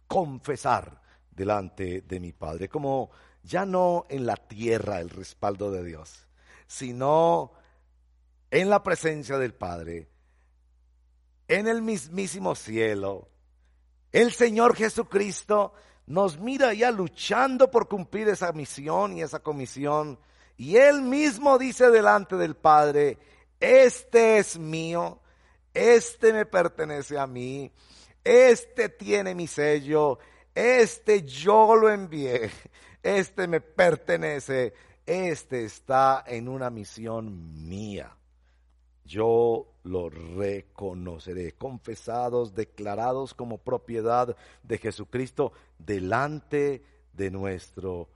confesar 0.06 1.02
delante 1.30 2.02
de 2.02 2.20
mi 2.20 2.32
Padre, 2.32 2.68
como 2.68 3.10
ya 3.42 3.66
no 3.66 4.06
en 4.08 4.26
la 4.26 4.36
tierra 4.36 5.00
el 5.00 5.10
respaldo 5.10 5.70
de 5.70 5.84
Dios, 5.84 6.28
sino 6.66 7.52
en 8.54 8.70
la 8.70 8.84
presencia 8.84 9.36
del 9.36 9.52
Padre, 9.52 10.08
en 11.48 11.66
el 11.66 11.82
mismísimo 11.82 12.54
cielo, 12.54 13.28
el 14.12 14.30
Señor 14.30 14.76
Jesucristo 14.76 15.72
nos 16.06 16.38
mira 16.38 16.72
ya 16.72 16.92
luchando 16.92 17.68
por 17.68 17.88
cumplir 17.88 18.28
esa 18.28 18.52
misión 18.52 19.16
y 19.16 19.22
esa 19.22 19.40
comisión. 19.40 20.20
Y 20.56 20.76
Él 20.76 21.02
mismo 21.02 21.58
dice 21.58 21.90
delante 21.90 22.36
del 22.36 22.54
Padre, 22.54 23.18
este 23.58 24.38
es 24.38 24.56
mío, 24.56 25.20
este 25.72 26.32
me 26.32 26.46
pertenece 26.46 27.18
a 27.18 27.26
mí, 27.26 27.72
este 28.22 28.88
tiene 28.88 29.34
mi 29.34 29.48
sello, 29.48 30.20
este 30.54 31.24
yo 31.24 31.74
lo 31.74 31.90
envié, 31.90 32.52
este 33.02 33.48
me 33.48 33.60
pertenece, 33.60 34.74
este 35.04 35.64
está 35.64 36.22
en 36.24 36.46
una 36.46 36.70
misión 36.70 37.68
mía 37.68 38.16
yo 39.04 39.66
lo 39.82 40.08
reconoceré, 40.08 41.52
confesados, 41.52 42.54
declarados 42.54 43.34
como 43.34 43.58
propiedad 43.58 44.36
de 44.62 44.78
Jesucristo 44.78 45.52
delante 45.78 46.82
de 47.12 47.30
nuestro 47.30 48.08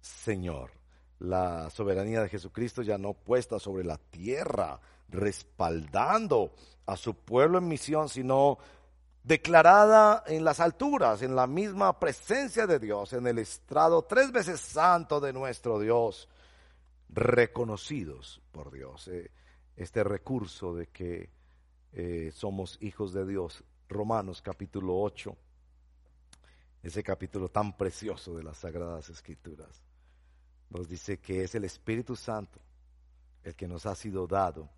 Señor. 0.00 0.70
La 1.18 1.70
soberanía 1.70 2.22
de 2.22 2.28
Jesucristo 2.28 2.82
ya 2.82 2.98
no 2.98 3.14
puesta 3.14 3.58
sobre 3.58 3.84
la 3.84 3.98
tierra, 3.98 4.80
respaldando 5.08 6.52
a 6.86 6.96
su 6.96 7.14
pueblo 7.14 7.58
en 7.58 7.68
misión, 7.68 8.08
sino 8.08 8.58
declarada 9.24 10.22
en 10.28 10.44
las 10.44 10.60
alturas, 10.60 11.22
en 11.22 11.34
la 11.34 11.48
misma 11.48 11.98
presencia 11.98 12.66
de 12.66 12.78
Dios, 12.78 13.12
en 13.12 13.26
el 13.26 13.38
estrado 13.38 14.02
tres 14.02 14.30
veces 14.30 14.60
santo 14.60 15.18
de 15.18 15.32
nuestro 15.32 15.80
Dios, 15.80 16.28
reconocidos 17.08 18.40
por 18.52 18.70
Dios. 18.70 19.08
Eh, 19.08 19.32
este 19.76 20.02
recurso 20.02 20.74
de 20.74 20.88
que 20.88 21.30
eh, 21.92 22.30
somos 22.34 22.78
hijos 22.80 23.12
de 23.12 23.26
Dios. 23.26 23.62
Romanos 23.88 24.42
capítulo 24.42 24.98
8, 24.98 25.36
ese 26.82 27.02
capítulo 27.02 27.48
tan 27.48 27.76
precioso 27.76 28.36
de 28.36 28.42
las 28.42 28.58
Sagradas 28.58 29.08
Escrituras, 29.10 29.84
nos 30.70 30.88
dice 30.88 31.18
que 31.18 31.44
es 31.44 31.54
el 31.54 31.64
Espíritu 31.64 32.16
Santo 32.16 32.60
el 33.44 33.54
que 33.54 33.68
nos 33.68 33.86
ha 33.86 33.94
sido 33.94 34.26
dado 34.26 34.68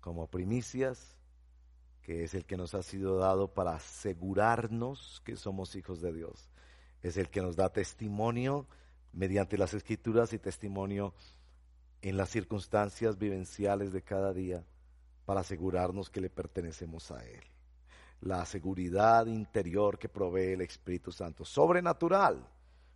como 0.00 0.26
primicias, 0.26 1.16
que 2.02 2.24
es 2.24 2.34
el 2.34 2.44
que 2.44 2.56
nos 2.56 2.74
ha 2.74 2.82
sido 2.82 3.16
dado 3.18 3.54
para 3.54 3.76
asegurarnos 3.76 5.22
que 5.24 5.36
somos 5.36 5.76
hijos 5.76 6.02
de 6.02 6.12
Dios. 6.12 6.50
Es 7.02 7.16
el 7.16 7.30
que 7.30 7.40
nos 7.40 7.54
da 7.54 7.72
testimonio 7.72 8.66
mediante 9.12 9.56
las 9.56 9.74
escrituras 9.74 10.32
y 10.32 10.40
testimonio 10.40 11.14
en 12.04 12.18
las 12.18 12.28
circunstancias 12.28 13.16
vivenciales 13.16 13.90
de 13.90 14.02
cada 14.02 14.34
día 14.34 14.62
para 15.24 15.40
asegurarnos 15.40 16.10
que 16.10 16.20
le 16.20 16.28
pertenecemos 16.28 17.10
a 17.10 17.24
Él. 17.24 17.40
La 18.20 18.44
seguridad 18.44 19.24
interior 19.24 19.98
que 19.98 20.10
provee 20.10 20.52
el 20.52 20.60
Espíritu 20.60 21.10
Santo, 21.10 21.46
sobrenatural, 21.46 22.46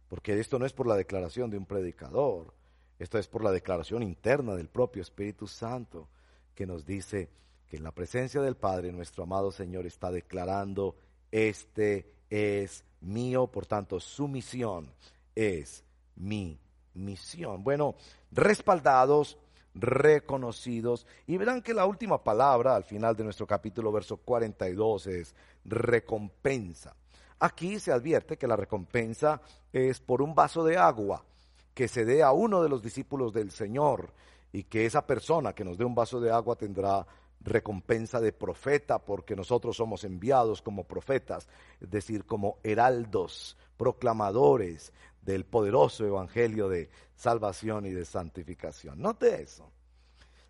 porque 0.08 0.38
esto 0.38 0.58
no 0.58 0.66
es 0.66 0.74
por 0.74 0.86
la 0.86 0.94
declaración 0.94 1.48
de 1.50 1.56
un 1.56 1.64
predicador, 1.64 2.52
esto 2.98 3.16
es 3.16 3.26
por 3.28 3.42
la 3.42 3.50
declaración 3.50 4.02
interna 4.02 4.54
del 4.54 4.68
propio 4.68 5.00
Espíritu 5.00 5.46
Santo, 5.46 6.10
que 6.54 6.66
nos 6.66 6.84
dice 6.84 7.30
que 7.66 7.78
en 7.78 7.84
la 7.84 7.92
presencia 7.92 8.42
del 8.42 8.56
Padre 8.56 8.92
nuestro 8.92 9.22
amado 9.22 9.50
Señor 9.50 9.86
está 9.86 10.10
declarando, 10.10 10.96
este 11.30 12.12
es 12.28 12.84
mío, 13.00 13.46
por 13.46 13.64
tanto 13.64 14.00
su 14.00 14.28
misión 14.28 14.92
es 15.34 15.82
mi 16.14 16.60
misión. 16.92 17.64
Bueno, 17.64 17.96
respaldados, 18.30 19.38
reconocidos. 19.74 21.06
Y 21.26 21.36
verán 21.36 21.62
que 21.62 21.74
la 21.74 21.86
última 21.86 22.22
palabra 22.22 22.74
al 22.74 22.84
final 22.84 23.16
de 23.16 23.24
nuestro 23.24 23.46
capítulo, 23.46 23.92
verso 23.92 24.16
42, 24.18 25.06
es 25.06 25.34
recompensa. 25.64 26.94
Aquí 27.40 27.78
se 27.78 27.92
advierte 27.92 28.36
que 28.36 28.48
la 28.48 28.56
recompensa 28.56 29.40
es 29.72 30.00
por 30.00 30.22
un 30.22 30.34
vaso 30.34 30.64
de 30.64 30.76
agua 30.76 31.24
que 31.72 31.86
se 31.86 32.04
dé 32.04 32.22
a 32.22 32.32
uno 32.32 32.62
de 32.62 32.68
los 32.68 32.82
discípulos 32.82 33.32
del 33.32 33.52
Señor 33.52 34.12
y 34.52 34.64
que 34.64 34.86
esa 34.86 35.06
persona 35.06 35.52
que 35.52 35.64
nos 35.64 35.78
dé 35.78 35.84
un 35.84 35.94
vaso 35.94 36.20
de 36.20 36.32
agua 36.32 36.56
tendrá 36.56 37.06
recompensa 37.40 38.20
de 38.20 38.32
profeta 38.32 38.98
porque 38.98 39.36
nosotros 39.36 39.76
somos 39.76 40.02
enviados 40.02 40.60
como 40.60 40.84
profetas, 40.84 41.46
es 41.80 41.88
decir, 41.88 42.24
como 42.24 42.58
heraldos, 42.64 43.56
proclamadores 43.76 44.92
del 45.22 45.44
poderoso 45.44 46.06
evangelio 46.06 46.68
de 46.68 46.90
salvación 47.14 47.86
y 47.86 47.90
de 47.90 48.04
santificación. 48.04 49.00
Note 49.00 49.42
eso. 49.42 49.70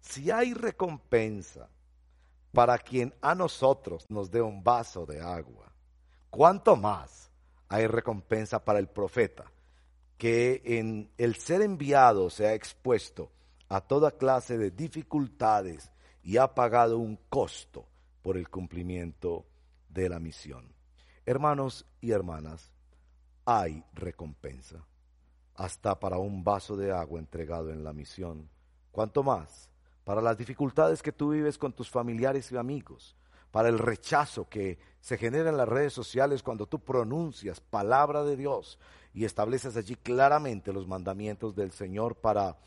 Si 0.01 0.31
hay 0.31 0.55
recompensa 0.55 1.69
para 2.53 2.79
quien 2.79 3.15
a 3.21 3.35
nosotros 3.35 4.07
nos 4.09 4.31
dé 4.31 4.41
un 4.41 4.63
vaso 4.63 5.05
de 5.07 5.21
agua, 5.21 5.73
¿cuánto 6.31 6.77
más 6.77 7.31
hay 7.69 7.87
recompensa 7.87 8.65
para 8.65 8.79
el 8.79 8.89
profeta 8.89 9.51
que 10.17 10.63
en 10.65 11.11
el 11.19 11.37
ser 11.37 11.63
enviado 11.63 12.31
se 12.31 12.47
ha 12.47 12.55
expuesto 12.55 13.31
a 13.69 13.81
toda 13.81 14.13
clase 14.13 14.57
de 14.57 14.71
dificultades 14.71 15.91
y 16.23 16.39
ha 16.39 16.55
pagado 16.55 16.99
un 16.99 17.19
costo 17.29 17.87
por 18.23 18.37
el 18.37 18.49
cumplimiento 18.49 19.47
de 19.89 20.09
la 20.09 20.19
misión? 20.19 20.73
Hermanos 21.27 21.87
y 22.01 22.13
hermanas, 22.13 22.73
hay 23.51 23.83
recompensa, 23.95 24.85
hasta 25.55 25.99
para 25.99 26.19
un 26.19 26.45
vaso 26.45 26.77
de 26.77 26.93
agua 26.93 27.19
entregado 27.19 27.71
en 27.71 27.83
la 27.83 27.95
misión. 27.95 28.47
¿Cuánto 28.93 29.23
más? 29.23 29.71
Para 30.05 30.21
las 30.21 30.37
dificultades 30.37 31.03
que 31.03 31.13
tú 31.13 31.31
vives 31.31 31.57
con 31.57 31.73
tus 31.73 31.89
familiares 31.89 32.53
y 32.53 32.59
amigos, 32.59 33.17
para 33.51 33.71
el 33.71 33.79
rechazo 33.79 34.51
que 34.51 34.79
se 35.01 35.17
genera 35.17 35.49
en 35.49 35.57
las 35.57 35.67
redes 35.67 35.95
sociales 35.95 36.43
cuando 36.43 36.67
tú 36.67 36.81
pronuncias 36.81 37.59
palabra 37.59 38.23
de 38.23 38.37
Dios 38.37 38.79
y 39.15 39.25
estableces 39.25 39.79
allí 39.79 39.97
claramente 39.97 40.71
los 40.71 40.87
mandamientos 40.87 41.57
del 41.57 41.71
Señor 41.71 42.17
para 42.17 42.59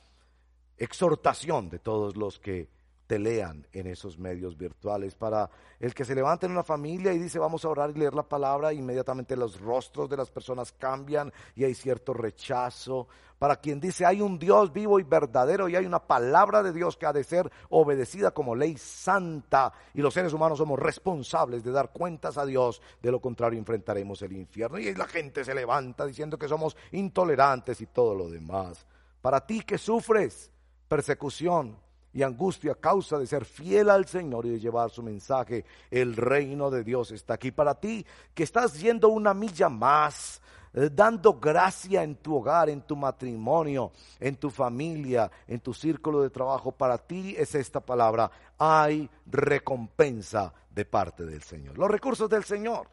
exhortación 0.77 1.69
de 1.69 1.77
todos 1.77 2.17
los 2.17 2.39
que 2.39 2.69
te 3.11 3.19
lean 3.19 3.67
en 3.73 3.87
esos 3.87 4.17
medios 4.17 4.57
virtuales. 4.57 5.15
Para 5.15 5.49
el 5.81 5.93
que 5.93 6.05
se 6.05 6.15
levanta 6.15 6.45
en 6.45 6.53
una 6.53 6.63
familia 6.63 7.11
y 7.11 7.19
dice 7.19 7.39
vamos 7.39 7.65
a 7.65 7.67
orar 7.67 7.89
y 7.89 7.99
leer 7.99 8.13
la 8.13 8.23
palabra, 8.23 8.71
inmediatamente 8.71 9.35
los 9.35 9.59
rostros 9.59 10.09
de 10.09 10.15
las 10.15 10.31
personas 10.31 10.71
cambian 10.71 11.29
y 11.53 11.65
hay 11.65 11.73
cierto 11.73 12.13
rechazo. 12.13 13.09
Para 13.37 13.57
quien 13.57 13.81
dice 13.81 14.05
hay 14.05 14.21
un 14.21 14.39
Dios 14.39 14.71
vivo 14.71 14.97
y 14.97 15.03
verdadero 15.03 15.67
y 15.67 15.75
hay 15.75 15.85
una 15.85 15.99
palabra 15.99 16.63
de 16.63 16.71
Dios 16.71 16.95
que 16.95 17.05
ha 17.05 17.11
de 17.11 17.25
ser 17.25 17.51
obedecida 17.67 18.31
como 18.31 18.55
ley 18.55 18.77
santa 18.77 19.73
y 19.93 20.01
los 20.01 20.13
seres 20.13 20.31
humanos 20.31 20.59
somos 20.59 20.79
responsables 20.79 21.65
de 21.65 21.71
dar 21.73 21.91
cuentas 21.91 22.37
a 22.37 22.45
Dios, 22.45 22.81
de 23.01 23.11
lo 23.11 23.19
contrario 23.19 23.59
enfrentaremos 23.59 24.21
el 24.21 24.31
infierno. 24.31 24.79
Y 24.79 24.95
la 24.95 25.05
gente 25.05 25.43
se 25.43 25.53
levanta 25.53 26.05
diciendo 26.05 26.37
que 26.37 26.47
somos 26.47 26.77
intolerantes 26.93 27.81
y 27.81 27.87
todo 27.87 28.15
lo 28.15 28.29
demás. 28.29 28.87
Para 29.21 29.45
ti 29.45 29.63
que 29.63 29.77
sufres 29.77 30.49
persecución, 30.87 31.77
y 32.13 32.23
angustia 32.23 32.73
a 32.73 32.75
causa 32.75 33.17
de 33.17 33.27
ser 33.27 33.45
fiel 33.45 33.89
al 33.89 34.05
Señor 34.05 34.45
y 34.45 34.49
de 34.49 34.59
llevar 34.59 34.89
su 34.89 35.01
mensaje. 35.01 35.65
El 35.89 36.15
reino 36.15 36.69
de 36.69 36.83
Dios 36.83 37.11
está 37.11 37.35
aquí 37.35 37.51
para 37.51 37.75
ti, 37.75 38.05
que 38.33 38.43
estás 38.43 38.79
yendo 38.79 39.09
una 39.09 39.33
milla 39.33 39.69
más, 39.69 40.41
eh, 40.73 40.89
dando 40.91 41.39
gracia 41.39 42.03
en 42.03 42.15
tu 42.15 42.35
hogar, 42.35 42.69
en 42.69 42.81
tu 42.81 42.95
matrimonio, 42.95 43.91
en 44.19 44.35
tu 44.35 44.49
familia, 44.49 45.31
en 45.47 45.59
tu 45.59 45.73
círculo 45.73 46.21
de 46.21 46.29
trabajo. 46.29 46.71
Para 46.71 46.97
ti 46.97 47.35
es 47.37 47.55
esta 47.55 47.79
palabra. 47.79 48.29
Hay 48.57 49.09
recompensa 49.25 50.53
de 50.69 50.85
parte 50.85 51.25
del 51.25 51.43
Señor. 51.43 51.77
Los 51.77 51.89
recursos 51.89 52.29
del 52.29 52.43
Señor, 52.43 52.89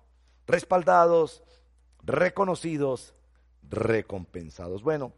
respaldados, 0.46 1.42
reconocidos, 2.02 3.14
recompensados. 3.68 4.82
Bueno, 4.82 5.12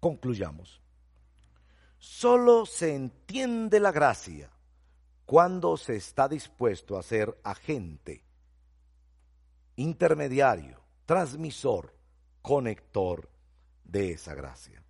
concluyamos. 0.00 0.83
Solo 2.06 2.66
se 2.66 2.94
entiende 2.94 3.80
la 3.80 3.90
gracia 3.90 4.50
cuando 5.24 5.78
se 5.78 5.96
está 5.96 6.28
dispuesto 6.28 6.98
a 6.98 7.02
ser 7.02 7.40
agente, 7.42 8.22
intermediario, 9.76 10.82
transmisor, 11.06 11.94
conector 12.42 13.30
de 13.84 14.12
esa 14.12 14.34
gracia. 14.34 14.82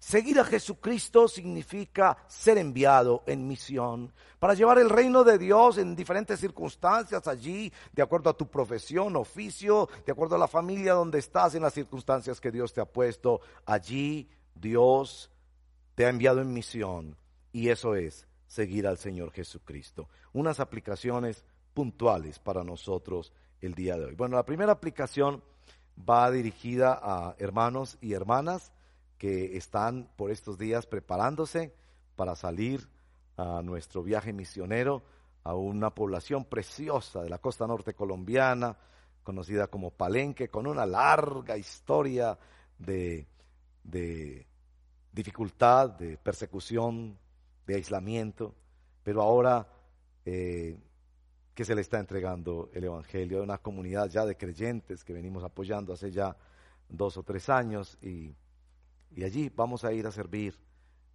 Seguir 0.00 0.40
a 0.40 0.44
Jesucristo 0.44 1.28
significa 1.28 2.18
ser 2.26 2.58
enviado 2.58 3.22
en 3.28 3.46
misión 3.46 4.12
para 4.40 4.54
llevar 4.54 4.78
el 4.78 4.90
reino 4.90 5.22
de 5.22 5.38
Dios 5.38 5.78
en 5.78 5.94
diferentes 5.94 6.40
circunstancias 6.40 7.28
allí, 7.28 7.72
de 7.92 8.02
acuerdo 8.02 8.28
a 8.28 8.36
tu 8.36 8.50
profesión, 8.50 9.14
oficio, 9.14 9.88
de 10.04 10.10
acuerdo 10.10 10.34
a 10.34 10.40
la 10.40 10.48
familia 10.48 10.94
donde 10.94 11.20
estás, 11.20 11.54
en 11.54 11.62
las 11.62 11.74
circunstancias 11.74 12.40
que 12.40 12.50
Dios 12.50 12.74
te 12.74 12.80
ha 12.80 12.86
puesto. 12.86 13.40
Allí 13.64 14.28
Dios 14.52 15.30
te 15.96 16.04
ha 16.04 16.10
enviado 16.10 16.42
en 16.42 16.52
misión 16.52 17.16
y 17.52 17.70
eso 17.70 17.96
es 17.96 18.28
seguir 18.46 18.86
al 18.86 18.98
Señor 18.98 19.32
Jesucristo. 19.32 20.08
Unas 20.34 20.60
aplicaciones 20.60 21.42
puntuales 21.74 22.38
para 22.38 22.62
nosotros 22.62 23.32
el 23.62 23.74
día 23.74 23.96
de 23.96 24.04
hoy. 24.04 24.14
Bueno, 24.14 24.36
la 24.36 24.44
primera 24.44 24.72
aplicación 24.72 25.42
va 25.98 26.30
dirigida 26.30 27.00
a 27.02 27.34
hermanos 27.38 27.96
y 28.02 28.12
hermanas 28.12 28.72
que 29.16 29.56
están 29.56 30.10
por 30.16 30.30
estos 30.30 30.58
días 30.58 30.86
preparándose 30.86 31.74
para 32.14 32.36
salir 32.36 32.86
a 33.38 33.62
nuestro 33.62 34.02
viaje 34.02 34.34
misionero 34.34 35.02
a 35.44 35.54
una 35.54 35.94
población 35.94 36.44
preciosa 36.44 37.22
de 37.22 37.30
la 37.30 37.38
costa 37.38 37.66
norte 37.66 37.94
colombiana, 37.94 38.76
conocida 39.22 39.68
como 39.68 39.92
Palenque, 39.92 40.48
con 40.48 40.66
una 40.66 40.84
larga 40.84 41.56
historia 41.56 42.38
de, 42.78 43.26
de 43.82 44.46
dificultad, 45.16 45.90
de 45.90 46.18
persecución, 46.18 47.18
de 47.66 47.74
aislamiento, 47.74 48.54
pero 49.02 49.22
ahora 49.22 49.66
eh, 50.26 50.76
que 51.54 51.64
se 51.64 51.74
le 51.74 51.80
está 51.80 51.98
entregando 51.98 52.68
el 52.74 52.84
Evangelio 52.84 53.40
a 53.40 53.42
una 53.42 53.56
comunidad 53.56 54.10
ya 54.10 54.26
de 54.26 54.36
creyentes 54.36 55.04
que 55.04 55.14
venimos 55.14 55.42
apoyando 55.42 55.94
hace 55.94 56.10
ya 56.12 56.36
dos 56.90 57.16
o 57.16 57.22
tres 57.22 57.48
años 57.48 57.96
y, 58.02 58.34
allí 59.24 59.50
vamos 59.56 59.84
a 59.84 59.92
ir 59.94 60.06
a 60.06 60.12
servir 60.12 60.54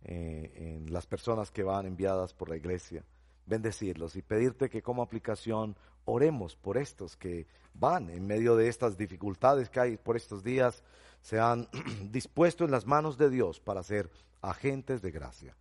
eh, 0.04 0.52
en 0.56 0.92
las 0.92 1.06
personas 1.06 1.52
que 1.52 1.62
van 1.62 1.86
enviadas 1.86 2.34
por 2.34 2.50
la 2.50 2.58
iglesia, 2.58 3.06
bendecirlos 3.52 4.16
y 4.16 4.22
pedirte 4.22 4.70
que 4.70 4.82
como 4.82 5.04
aplicación 5.04 5.76
oremos 6.06 6.56
por 6.56 6.78
estos 6.78 7.18
que 7.18 7.48
van 7.74 8.10
en 8.10 8.26
medio 8.26 8.56
de 8.56 8.70
estas 8.70 8.98
dificultades 8.98 9.70
que 9.70 9.82
hay 9.82 9.98
por 9.98 10.16
estos 10.16 10.42
días 10.42 10.84
se 11.20 11.38
han 11.38 11.68
dispuesto 12.12 12.64
en 12.64 12.72
las 12.72 12.86
manos 12.88 13.18
de 13.18 13.30
Dios 13.30 13.60
para 13.60 13.84
ser 13.84 14.10
agentes 14.42 15.02
de 15.02 15.12
gracia. 15.12 15.58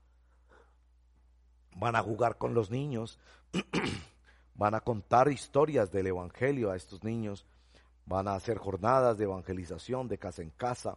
Van 1.74 1.96
a 1.96 2.03
jugar 2.03 2.38
con 2.38 2.55
los 2.55 2.70
niños, 2.70 3.18
van 4.55 4.76
a 4.76 4.81
contar 4.81 5.29
historias 5.29 5.90
del 5.90 6.07
Evangelio 6.07 6.70
a 6.70 6.76
estos 6.76 7.03
niños, 7.03 7.44
van 8.07 8.29
a 8.29 8.37
hacer 8.37 8.59
jornadas 8.59 9.18
de 9.18 9.24
evangelización 9.24 10.07
de 10.07 10.18
casa 10.18 10.42
en 10.42 10.50
casa, 10.50 10.96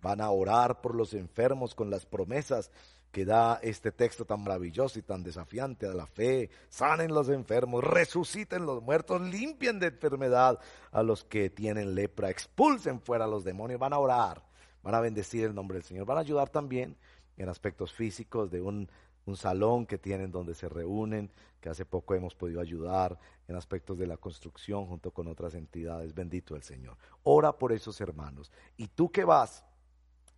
van 0.00 0.22
a 0.22 0.30
orar 0.30 0.80
por 0.80 0.94
los 0.94 1.12
enfermos 1.12 1.74
con 1.74 1.90
las 1.90 2.06
promesas 2.06 2.70
que 3.10 3.24
da 3.24 3.58
este 3.62 3.90
texto 3.90 4.24
tan 4.24 4.42
maravilloso 4.42 4.98
y 4.98 5.02
tan 5.02 5.22
desafiante 5.22 5.86
a 5.86 5.94
la 5.94 6.06
fe, 6.06 6.50
sanen 6.68 7.12
los 7.12 7.28
enfermos, 7.28 7.82
resuciten 7.82 8.66
los 8.66 8.82
muertos, 8.82 9.20
limpien 9.20 9.80
de 9.80 9.88
enfermedad 9.88 10.60
a 10.92 11.02
los 11.02 11.24
que 11.24 11.50
tienen 11.50 11.94
lepra, 11.94 12.30
expulsen 12.30 13.00
fuera 13.00 13.24
a 13.24 13.28
los 13.28 13.44
demonios, 13.44 13.80
van 13.80 13.92
a 13.92 13.98
orar, 13.98 14.44
van 14.82 14.94
a 14.94 15.00
bendecir 15.00 15.44
el 15.44 15.54
nombre 15.54 15.78
del 15.78 15.84
Señor, 15.84 16.06
van 16.06 16.18
a 16.18 16.20
ayudar 16.20 16.50
también 16.50 16.96
en 17.36 17.48
aspectos 17.48 17.92
físicos 17.92 18.50
de 18.50 18.60
un, 18.60 18.88
un 19.24 19.36
salón 19.36 19.86
que 19.86 19.98
tienen 19.98 20.30
donde 20.30 20.54
se 20.54 20.68
reúnen, 20.68 21.30
que 21.60 21.68
hace 21.68 21.84
poco 21.84 22.14
hemos 22.14 22.34
podido 22.34 22.60
ayudar 22.60 23.18
en 23.48 23.56
aspectos 23.56 23.98
de 23.98 24.06
la 24.06 24.16
construcción 24.16 24.86
junto 24.86 25.10
con 25.10 25.26
otras 25.26 25.54
entidades, 25.54 26.14
bendito 26.14 26.54
el 26.54 26.62
Señor. 26.62 26.96
Ora 27.24 27.58
por 27.58 27.72
esos 27.72 28.00
hermanos. 28.00 28.52
Y 28.76 28.88
tú 28.88 29.10
que 29.10 29.24
vas, 29.24 29.64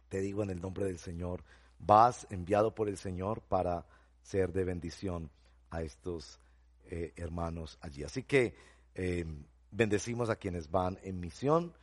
te 0.08 0.20
digo 0.20 0.42
en 0.42 0.50
el 0.50 0.60
nombre 0.60 0.86
del 0.86 0.98
Señor, 0.98 1.44
vas 1.82 2.26
enviado 2.30 2.74
por 2.74 2.88
el 2.88 2.96
Señor 2.96 3.42
para 3.42 3.84
ser 4.22 4.52
de 4.52 4.64
bendición 4.64 5.30
a 5.70 5.82
estos 5.82 6.40
eh, 6.84 7.12
hermanos 7.16 7.78
allí. 7.80 8.04
Así 8.04 8.22
que 8.22 8.54
eh, 8.94 9.24
bendecimos 9.70 10.30
a 10.30 10.36
quienes 10.36 10.70
van 10.70 10.98
en 11.02 11.20
misión 11.20 11.74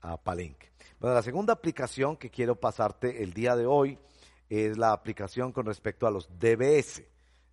a 0.00 0.16
Palenque. 0.16 0.72
Bueno, 0.98 1.14
la 1.14 1.22
segunda 1.22 1.52
aplicación 1.52 2.16
que 2.16 2.30
quiero 2.30 2.58
pasarte 2.58 3.22
el 3.22 3.32
día 3.32 3.56
de 3.56 3.66
hoy 3.66 3.98
es 4.48 4.76
la 4.76 4.92
aplicación 4.92 5.52
con 5.52 5.66
respecto 5.66 6.06
a 6.06 6.10
los 6.10 6.28
DBS. 6.38 7.02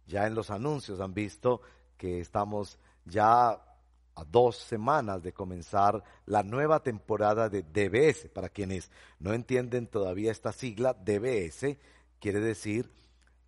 Ya 0.08 0.27
en 0.27 0.36
los 0.36 0.51
anuncios 0.51 0.99
han 0.99 1.13
visto 1.13 1.62
que 1.97 2.19
estamos 2.19 2.80
ya 3.06 3.70
a 4.15 4.24
dos 4.24 4.58
semanas 4.58 5.24
de 5.24 5.34
comenzar 5.34 6.04
la 6.26 6.43
nueva 6.43 6.82
temporada 6.82 7.50
de 7.50 7.63
DBS. 7.63 8.30
Para 8.30 8.50
quienes 8.50 8.91
no 9.19 9.34
entienden 9.34 9.88
todavía 9.88 10.32
esta 10.32 10.52
sigla, 10.52 10.93
DBS 10.93 11.78
quiere 12.19 12.39
decir 12.39 12.89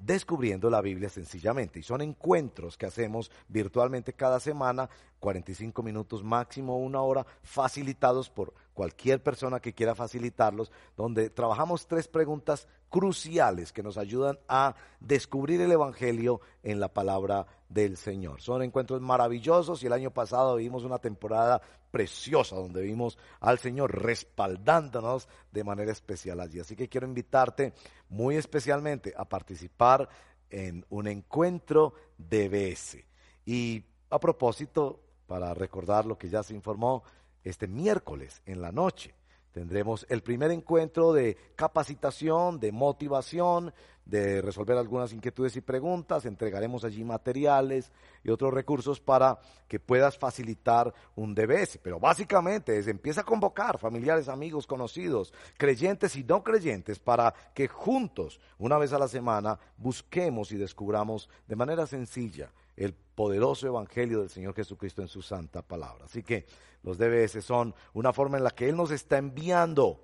descubriendo 0.05 0.69
la 0.69 0.81
Biblia 0.81 1.09
sencillamente. 1.09 1.79
Y 1.79 1.83
son 1.83 2.01
encuentros 2.01 2.77
que 2.77 2.85
hacemos 2.85 3.31
virtualmente 3.47 4.13
cada 4.13 4.39
semana, 4.39 4.89
45 5.19 5.81
minutos 5.81 6.23
máximo, 6.23 6.77
una 6.77 7.01
hora, 7.01 7.25
facilitados 7.41 8.29
por 8.29 8.53
cualquier 8.73 9.23
persona 9.23 9.59
que 9.59 9.73
quiera 9.73 9.95
facilitarlos, 9.95 10.71
donde 10.97 11.29
trabajamos 11.29 11.87
tres 11.87 12.07
preguntas 12.07 12.67
cruciales 12.89 13.71
que 13.71 13.83
nos 13.83 13.97
ayudan 13.97 14.37
a 14.47 14.75
descubrir 14.99 15.61
el 15.61 15.71
Evangelio 15.71 16.41
en 16.63 16.79
la 16.79 16.93
palabra 16.93 17.47
del 17.73 17.97
Señor. 17.97 18.41
Son 18.41 18.61
encuentros 18.61 19.01
maravillosos 19.01 19.81
y 19.83 19.87
el 19.87 19.93
año 19.93 20.11
pasado 20.11 20.55
vimos 20.57 20.83
una 20.83 20.99
temporada 20.99 21.61
preciosa 21.91 22.55
donde 22.55 22.81
vimos 22.81 23.17
al 23.39 23.59
Señor 23.59 24.01
respaldándonos 24.01 25.27
de 25.51 25.63
manera 25.63 25.91
especial 25.91 26.39
allí. 26.39 26.59
Así 26.59 26.75
que 26.75 26.87
quiero 26.87 27.07
invitarte 27.07 27.73
muy 28.09 28.35
especialmente 28.35 29.13
a 29.17 29.25
participar 29.25 30.07
en 30.49 30.85
un 30.89 31.07
encuentro 31.07 31.93
de 32.17 32.49
BS. 32.49 33.03
Y 33.45 33.83
a 34.09 34.19
propósito, 34.19 34.99
para 35.27 35.53
recordar 35.53 36.05
lo 36.05 36.17
que 36.17 36.29
ya 36.29 36.43
se 36.43 36.53
informó, 36.53 37.03
este 37.43 37.67
miércoles 37.67 38.41
en 38.45 38.61
la 38.61 38.71
noche 38.71 39.15
tendremos 39.53 40.05
el 40.09 40.21
primer 40.21 40.51
encuentro 40.51 41.13
de 41.13 41.37
capacitación, 41.55 42.59
de 42.59 42.71
motivación, 42.71 43.73
de 44.05 44.41
resolver 44.41 44.77
algunas 44.77 45.13
inquietudes 45.13 45.55
y 45.55 45.61
preguntas, 45.61 46.25
entregaremos 46.25 46.83
allí 46.83 47.03
materiales 47.03 47.91
y 48.23 48.31
otros 48.31 48.53
recursos 48.53 48.99
para 48.99 49.39
que 49.67 49.79
puedas 49.79 50.17
facilitar 50.17 50.93
un 51.15 51.33
DBS. 51.33 51.79
Pero 51.81 51.99
básicamente 51.99 52.77
es 52.77 52.87
empieza 52.87 53.21
a 53.21 53.25
convocar 53.25 53.77
familiares, 53.77 54.27
amigos, 54.27 54.67
conocidos, 54.67 55.33
creyentes 55.57 56.15
y 56.15 56.23
no 56.23 56.43
creyentes 56.43 56.99
para 56.99 57.33
que 57.53 57.67
juntos, 57.67 58.41
una 58.57 58.77
vez 58.77 58.91
a 58.91 58.99
la 58.99 59.07
semana, 59.07 59.57
busquemos 59.77 60.51
y 60.51 60.57
descubramos 60.57 61.29
de 61.47 61.55
manera 61.55 61.87
sencilla 61.87 62.51
el 62.75 62.93
poderoso 62.93 63.67
evangelio 63.67 64.19
del 64.19 64.29
Señor 64.29 64.55
Jesucristo 64.55 65.01
en 65.01 65.07
su 65.07 65.21
santa 65.21 65.61
palabra. 65.61 66.05
Así 66.05 66.23
que 66.23 66.45
los 66.83 66.97
DBS 66.97 67.43
son 67.43 67.73
una 67.93 68.13
forma 68.13 68.37
en 68.37 68.43
la 68.43 68.51
que 68.51 68.69
Él 68.69 68.75
nos 68.75 68.91
está 68.91 69.17
enviando 69.17 69.99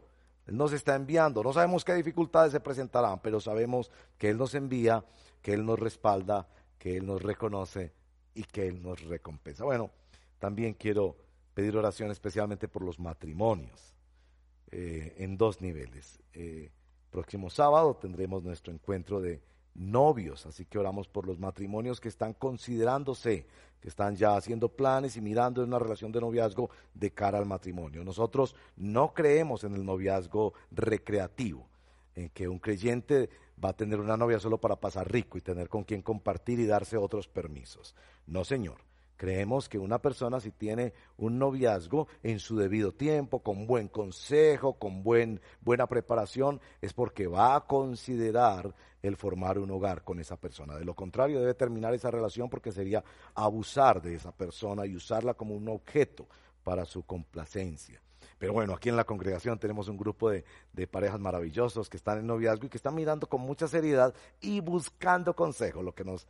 Él 0.48 0.58
nos 0.58 0.74
está 0.74 0.96
enviando. 0.96 1.44
No 1.44 1.54
sabemos 1.54 1.86
qué 1.86 1.94
dificultades 1.94 2.52
se 2.52 2.60
presentarán, 2.60 3.20
pero 3.22 3.40
sabemos 3.40 3.92
que 4.18 4.30
Él 4.30 4.38
nos 4.38 4.56
envía, 4.56 5.06
que 5.42 5.54
Él 5.54 5.66
nos 5.66 5.80
respalda, 5.80 6.48
que 6.78 6.98
Él 6.98 7.06
nos 7.06 7.22
reconoce 7.22 7.94
y 8.34 8.44
que 8.44 8.68
Él 8.68 8.82
nos 8.82 9.04
recompensa. 9.04 9.64
Bueno, 9.64 9.92
también 10.40 10.74
quiero 10.74 11.18
pedir 11.54 11.76
oración 11.76 12.10
especialmente 12.10 12.68
por 12.68 12.84
los 12.84 13.00
matrimonios 13.00 13.94
eh, 14.72 15.16
en 15.18 15.38
dos 15.38 15.62
niveles. 15.62 16.20
Eh, 16.34 16.72
próximo 17.12 17.50
sábado 17.50 17.96
tendremos 17.96 18.44
nuestro 18.44 18.72
encuentro 18.72 19.20
de 19.20 19.42
novios, 19.76 20.46
así 20.46 20.66
que 20.66 20.78
oramos 20.78 21.08
por 21.08 21.26
los 21.26 21.40
matrimonios 21.40 22.00
que 22.00 22.10
están 22.10 22.34
considerándose, 22.34 23.46
que 23.80 23.88
están 23.88 24.16
ya 24.16 24.36
haciendo 24.36 24.70
planes 24.70 25.16
y 25.16 25.22
mirando 25.22 25.62
en 25.62 25.70
una 25.70 25.80
relación 25.80 26.12
de 26.12 26.22
noviazgo 26.22 26.70
de 26.94 27.12
cara 27.12 27.38
al 27.38 27.46
matrimonio. 27.46 28.04
Nosotros 28.04 28.56
no 28.76 29.14
creemos 29.14 29.64
en 29.64 29.76
el 29.76 29.86
noviazgo 29.86 30.54
recreativo, 30.72 31.68
en 32.16 32.30
que 32.30 32.48
un 32.48 32.60
creyente 32.60 33.30
va 33.64 33.70
a 33.70 33.76
tener 33.76 34.00
una 34.00 34.18
novia 34.18 34.40
solo 34.40 34.58
para 34.58 34.76
pasar 34.76 35.12
rico 35.12 35.38
y 35.38 35.42
tener 35.42 35.70
con 35.70 35.84
quien 35.84 36.02
compartir 36.02 36.60
y 36.60 36.66
darse 36.66 36.98
otros 36.98 37.28
permisos. 37.28 37.96
No, 38.28 38.44
Señor. 38.44 38.89
Creemos 39.20 39.68
que 39.68 39.78
una 39.78 40.00
persona 40.02 40.40
si 40.40 40.50
tiene 40.50 40.94
un 41.18 41.38
noviazgo 41.40 42.08
en 42.24 42.40
su 42.40 42.56
debido 42.56 42.94
tiempo, 42.94 43.44
con 43.44 43.68
buen 43.68 43.90
consejo, 43.90 44.80
con 44.80 45.04
buen, 45.04 45.42
buena 45.60 45.88
preparación, 45.88 46.62
es 46.80 46.94
porque 46.94 47.28
va 47.28 47.58
a 47.58 47.68
considerar 47.68 48.74
el 49.04 49.18
formar 49.18 49.60
un 49.60 49.72
hogar 49.72 50.06
con 50.06 50.22
esa 50.22 50.38
persona. 50.38 50.78
De 50.78 50.86
lo 50.86 50.96
contrario, 50.96 51.42
debe 51.42 51.54
terminar 51.54 51.94
esa 51.94 52.10
relación 52.10 52.50
porque 52.50 52.72
sería 52.72 53.04
abusar 53.36 54.02
de 54.02 54.16
esa 54.16 54.32
persona 54.32 54.86
y 54.86 54.96
usarla 54.96 55.34
como 55.34 55.54
un 55.54 55.68
objeto 55.68 56.26
para 56.64 56.86
su 56.86 57.04
complacencia. 57.04 58.02
Pero 58.38 58.54
bueno, 58.54 58.74
aquí 58.74 58.88
en 58.88 58.96
la 58.96 59.04
congregación 59.04 59.60
tenemos 59.60 59.90
un 59.90 59.98
grupo 59.98 60.30
de, 60.30 60.46
de, 60.72 60.88
parejas 60.88 61.20
maravillosos 61.20 61.90
que 61.90 61.98
están 61.98 62.20
en 62.20 62.28
noviazgo 62.28 62.68
y 62.68 62.70
que 62.70 62.78
están 62.78 62.96
mirando 62.96 63.28
con 63.28 63.42
mucha 63.42 63.68
seriedad 63.68 64.14
y 64.40 64.62
buscando 64.62 65.36
consejo, 65.36 65.84
lo 65.84 65.94
que 65.94 66.06
nos 66.06 66.26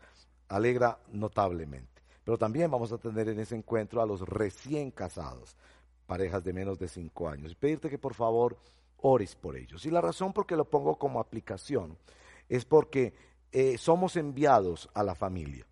alegra 0.47 0.97
notablemente. 1.11 1.98
Pero 2.29 2.37
también 2.37 2.69
vamos 2.69 2.91
a 2.91 2.99
tener 2.99 3.27
en 3.29 3.39
ese 3.39 3.55
encuentro 3.55 4.03
a 4.03 4.05
los 4.05 4.21
recién 4.21 4.91
casados, 4.91 5.57
parejas 6.05 6.43
de 6.43 6.53
menos 6.53 6.77
de 6.77 6.87
cinco 6.87 7.27
años. 7.27 7.51
Y 7.51 7.55
pedirte 7.55 7.89
que 7.89 7.97
por 7.97 8.13
favor 8.13 8.55
ores 8.97 9.35
por 9.35 9.57
ellos. 9.57 9.83
Y 9.87 9.89
la 9.89 9.99
razón 9.99 10.31
por 10.31 10.45
que 10.45 10.55
lo 10.55 10.69
pongo 10.69 10.99
como 10.99 11.19
aplicación 11.19 11.97
es 12.47 12.65
porque 12.65 13.15
eh, 13.51 13.79
somos 13.79 14.15
enviados 14.15 14.91
a 14.93 15.01
la 15.01 15.15
familia. 15.15 15.65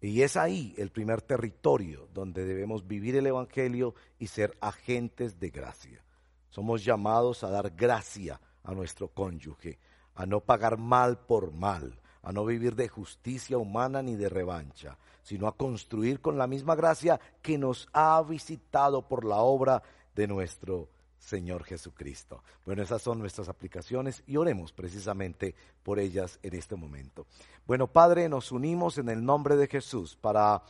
Y 0.00 0.22
es 0.22 0.38
ahí 0.38 0.74
el 0.78 0.90
primer 0.90 1.20
territorio 1.20 2.08
donde 2.14 2.46
debemos 2.46 2.88
vivir 2.88 3.14
el 3.14 3.26
Evangelio 3.26 3.94
y 4.18 4.28
ser 4.28 4.56
agentes 4.62 5.38
de 5.38 5.50
gracia. 5.50 6.02
Somos 6.48 6.82
llamados 6.82 7.44
a 7.44 7.50
dar 7.50 7.72
gracia 7.72 8.40
a 8.62 8.72
nuestro 8.72 9.08
cónyuge, 9.08 9.78
a 10.14 10.24
no 10.24 10.40
pagar 10.40 10.78
mal 10.78 11.18
por 11.18 11.52
mal, 11.52 12.00
a 12.22 12.32
no 12.32 12.44
vivir 12.44 12.74
de 12.74 12.88
justicia 12.88 13.58
humana 13.58 14.02
ni 14.02 14.16
de 14.16 14.28
revancha, 14.28 14.96
sino 15.22 15.46
a 15.46 15.56
construir 15.56 16.20
con 16.20 16.38
la 16.38 16.46
misma 16.46 16.74
gracia 16.74 17.20
que 17.40 17.58
nos 17.58 17.88
ha 17.92 18.22
visitado 18.22 19.02
por 19.08 19.24
la 19.24 19.36
obra 19.36 19.82
de 20.14 20.26
nuestro 20.26 20.88
Señor 21.18 21.64
Jesucristo. 21.64 22.42
Bueno, 22.66 22.82
esas 22.82 23.02
son 23.02 23.18
nuestras 23.18 23.48
aplicaciones 23.48 24.22
y 24.26 24.36
oremos 24.36 24.72
precisamente 24.72 25.54
por 25.82 25.98
ellas 25.98 26.38
en 26.42 26.54
este 26.54 26.76
momento. 26.76 27.26
Bueno, 27.66 27.86
Padre, 27.86 28.28
nos 28.28 28.50
unimos 28.52 28.98
en 28.98 29.08
el 29.08 29.24
nombre 29.24 29.56
de 29.56 29.68
Jesús 29.68 30.16
para 30.16 30.62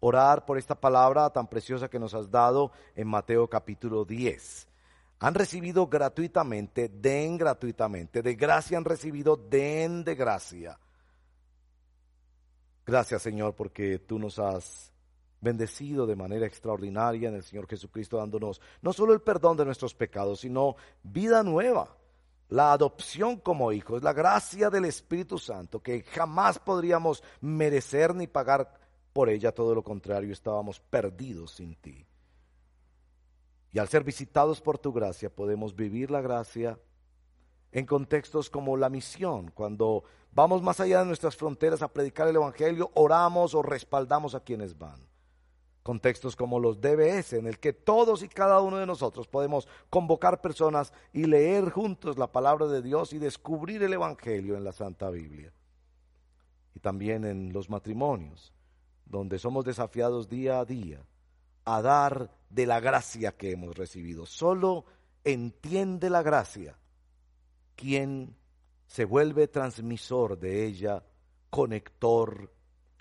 orar 0.00 0.44
por 0.44 0.58
esta 0.58 0.74
palabra 0.74 1.30
tan 1.30 1.48
preciosa 1.48 1.88
que 1.88 1.98
nos 1.98 2.14
has 2.14 2.30
dado 2.30 2.70
en 2.94 3.08
Mateo 3.08 3.48
capítulo 3.48 4.04
10. 4.04 4.68
Han 5.18 5.34
recibido 5.34 5.86
gratuitamente, 5.86 6.88
den 6.88 7.38
gratuitamente, 7.38 8.22
de 8.22 8.34
gracia 8.34 8.76
han 8.78 8.84
recibido, 8.84 9.36
den 9.36 10.04
de 10.04 10.14
gracia. 10.14 10.78
Gracias 12.86 13.22
Señor 13.22 13.54
porque 13.54 13.98
tú 13.98 14.18
nos 14.18 14.38
has 14.38 14.92
bendecido 15.40 16.06
de 16.06 16.16
manera 16.16 16.46
extraordinaria 16.46 17.28
en 17.28 17.34
el 17.34 17.42
Señor 17.42 17.66
Jesucristo 17.66 18.16
dándonos 18.16 18.60
no 18.80 18.92
solo 18.92 19.12
el 19.12 19.20
perdón 19.20 19.56
de 19.56 19.64
nuestros 19.64 19.94
pecados, 19.94 20.40
sino 20.40 20.76
vida 21.02 21.42
nueva, 21.42 21.96
la 22.48 22.72
adopción 22.72 23.38
como 23.40 23.72
hijos, 23.72 24.02
la 24.02 24.12
gracia 24.12 24.70
del 24.70 24.84
Espíritu 24.84 25.36
Santo 25.36 25.80
que 25.80 26.02
jamás 26.04 26.60
podríamos 26.60 27.24
merecer 27.40 28.14
ni 28.14 28.28
pagar 28.28 28.72
por 29.12 29.28
ella, 29.30 29.50
todo 29.50 29.74
lo 29.74 29.82
contrario, 29.82 30.32
estábamos 30.32 30.78
perdidos 30.78 31.52
sin 31.52 31.74
ti. 31.74 32.06
Y 33.72 33.78
al 33.78 33.88
ser 33.88 34.04
visitados 34.04 34.60
por 34.60 34.78
tu 34.78 34.92
gracia 34.92 35.34
podemos 35.34 35.74
vivir 35.74 36.10
la 36.10 36.20
gracia 36.20 36.78
en 37.72 37.84
contextos 37.84 38.48
como 38.48 38.76
la 38.76 38.88
misión, 38.88 39.50
cuando 39.50 40.04
vamos 40.36 40.62
más 40.62 40.80
allá 40.80 40.98
de 40.98 41.06
nuestras 41.06 41.34
fronteras 41.34 41.80
a 41.80 41.88
predicar 41.88 42.28
el 42.28 42.36
Evangelio, 42.36 42.90
oramos 42.92 43.54
o 43.54 43.62
respaldamos 43.62 44.34
a 44.34 44.40
quienes 44.40 44.76
van. 44.76 45.00
Contextos 45.82 46.36
como 46.36 46.60
los 46.60 46.78
DBS, 46.78 47.32
en 47.32 47.46
el 47.46 47.58
que 47.58 47.72
todos 47.72 48.22
y 48.22 48.28
cada 48.28 48.60
uno 48.60 48.76
de 48.76 48.84
nosotros 48.84 49.26
podemos 49.28 49.66
convocar 49.88 50.42
personas 50.42 50.92
y 51.14 51.24
leer 51.24 51.70
juntos 51.70 52.18
la 52.18 52.30
palabra 52.30 52.66
de 52.66 52.82
Dios 52.82 53.14
y 53.14 53.18
descubrir 53.18 53.82
el 53.82 53.94
Evangelio 53.94 54.58
en 54.58 54.64
la 54.64 54.72
Santa 54.72 55.08
Biblia. 55.08 55.54
Y 56.74 56.80
también 56.80 57.24
en 57.24 57.54
los 57.54 57.70
matrimonios, 57.70 58.52
donde 59.06 59.38
somos 59.38 59.64
desafiados 59.64 60.28
día 60.28 60.60
a 60.60 60.66
día 60.66 61.00
a 61.64 61.80
dar 61.80 62.30
de 62.50 62.66
la 62.66 62.80
gracia 62.80 63.32
que 63.32 63.52
hemos 63.52 63.74
recibido. 63.74 64.26
Solo 64.26 64.84
entiende 65.24 66.10
la 66.10 66.22
gracia 66.22 66.76
quien 67.74 68.36
se 68.86 69.04
vuelve 69.04 69.48
transmisor 69.48 70.38
de 70.38 70.64
ella, 70.66 71.02
conector, 71.50 72.52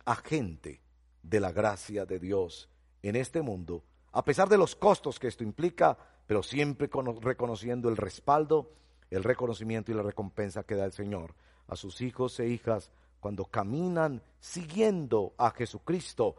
agente 0.06 0.82
de 1.22 1.40
la 1.40 1.52
gracia 1.52 2.06
de 2.06 2.20
Dios 2.20 2.70
en 3.02 3.16
este 3.16 3.42
mundo, 3.42 3.84
a 4.12 4.24
pesar 4.24 4.50
de 4.50 4.58
los 4.58 4.76
costos 4.76 5.20
que 5.20 5.28
esto 5.28 5.44
implica, 5.44 5.98
pero 6.26 6.42
siempre 6.42 6.90
reconociendo 7.22 7.90
el 7.90 7.98
respaldo, 7.98 8.72
el 9.10 9.24
reconocimiento 9.24 9.92
y 9.92 9.96
la 9.96 10.04
recompensa 10.04 10.64
que 10.64 10.76
da 10.76 10.86
el 10.86 10.94
Señor 10.94 11.36
a 11.68 11.76
sus 11.76 12.02
hijos 12.02 12.40
e 12.40 12.48
hijas 12.48 12.92
cuando 13.20 13.46
caminan 13.46 14.22
siguiendo 14.40 15.34
a 15.38 15.52
Jesucristo 15.52 16.36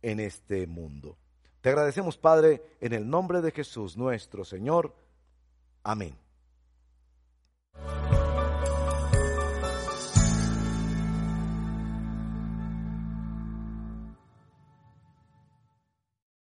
en 0.00 0.20
este 0.20 0.66
mundo. 0.66 1.16
Te 1.60 1.68
agradecemos, 1.68 2.18
Padre, 2.18 2.62
en 2.80 2.92
el 2.92 3.08
nombre 3.08 3.40
de 3.40 3.52
Jesús 3.52 3.96
nuestro 3.96 4.44
Señor. 4.44 4.94
Amén. 5.84 6.21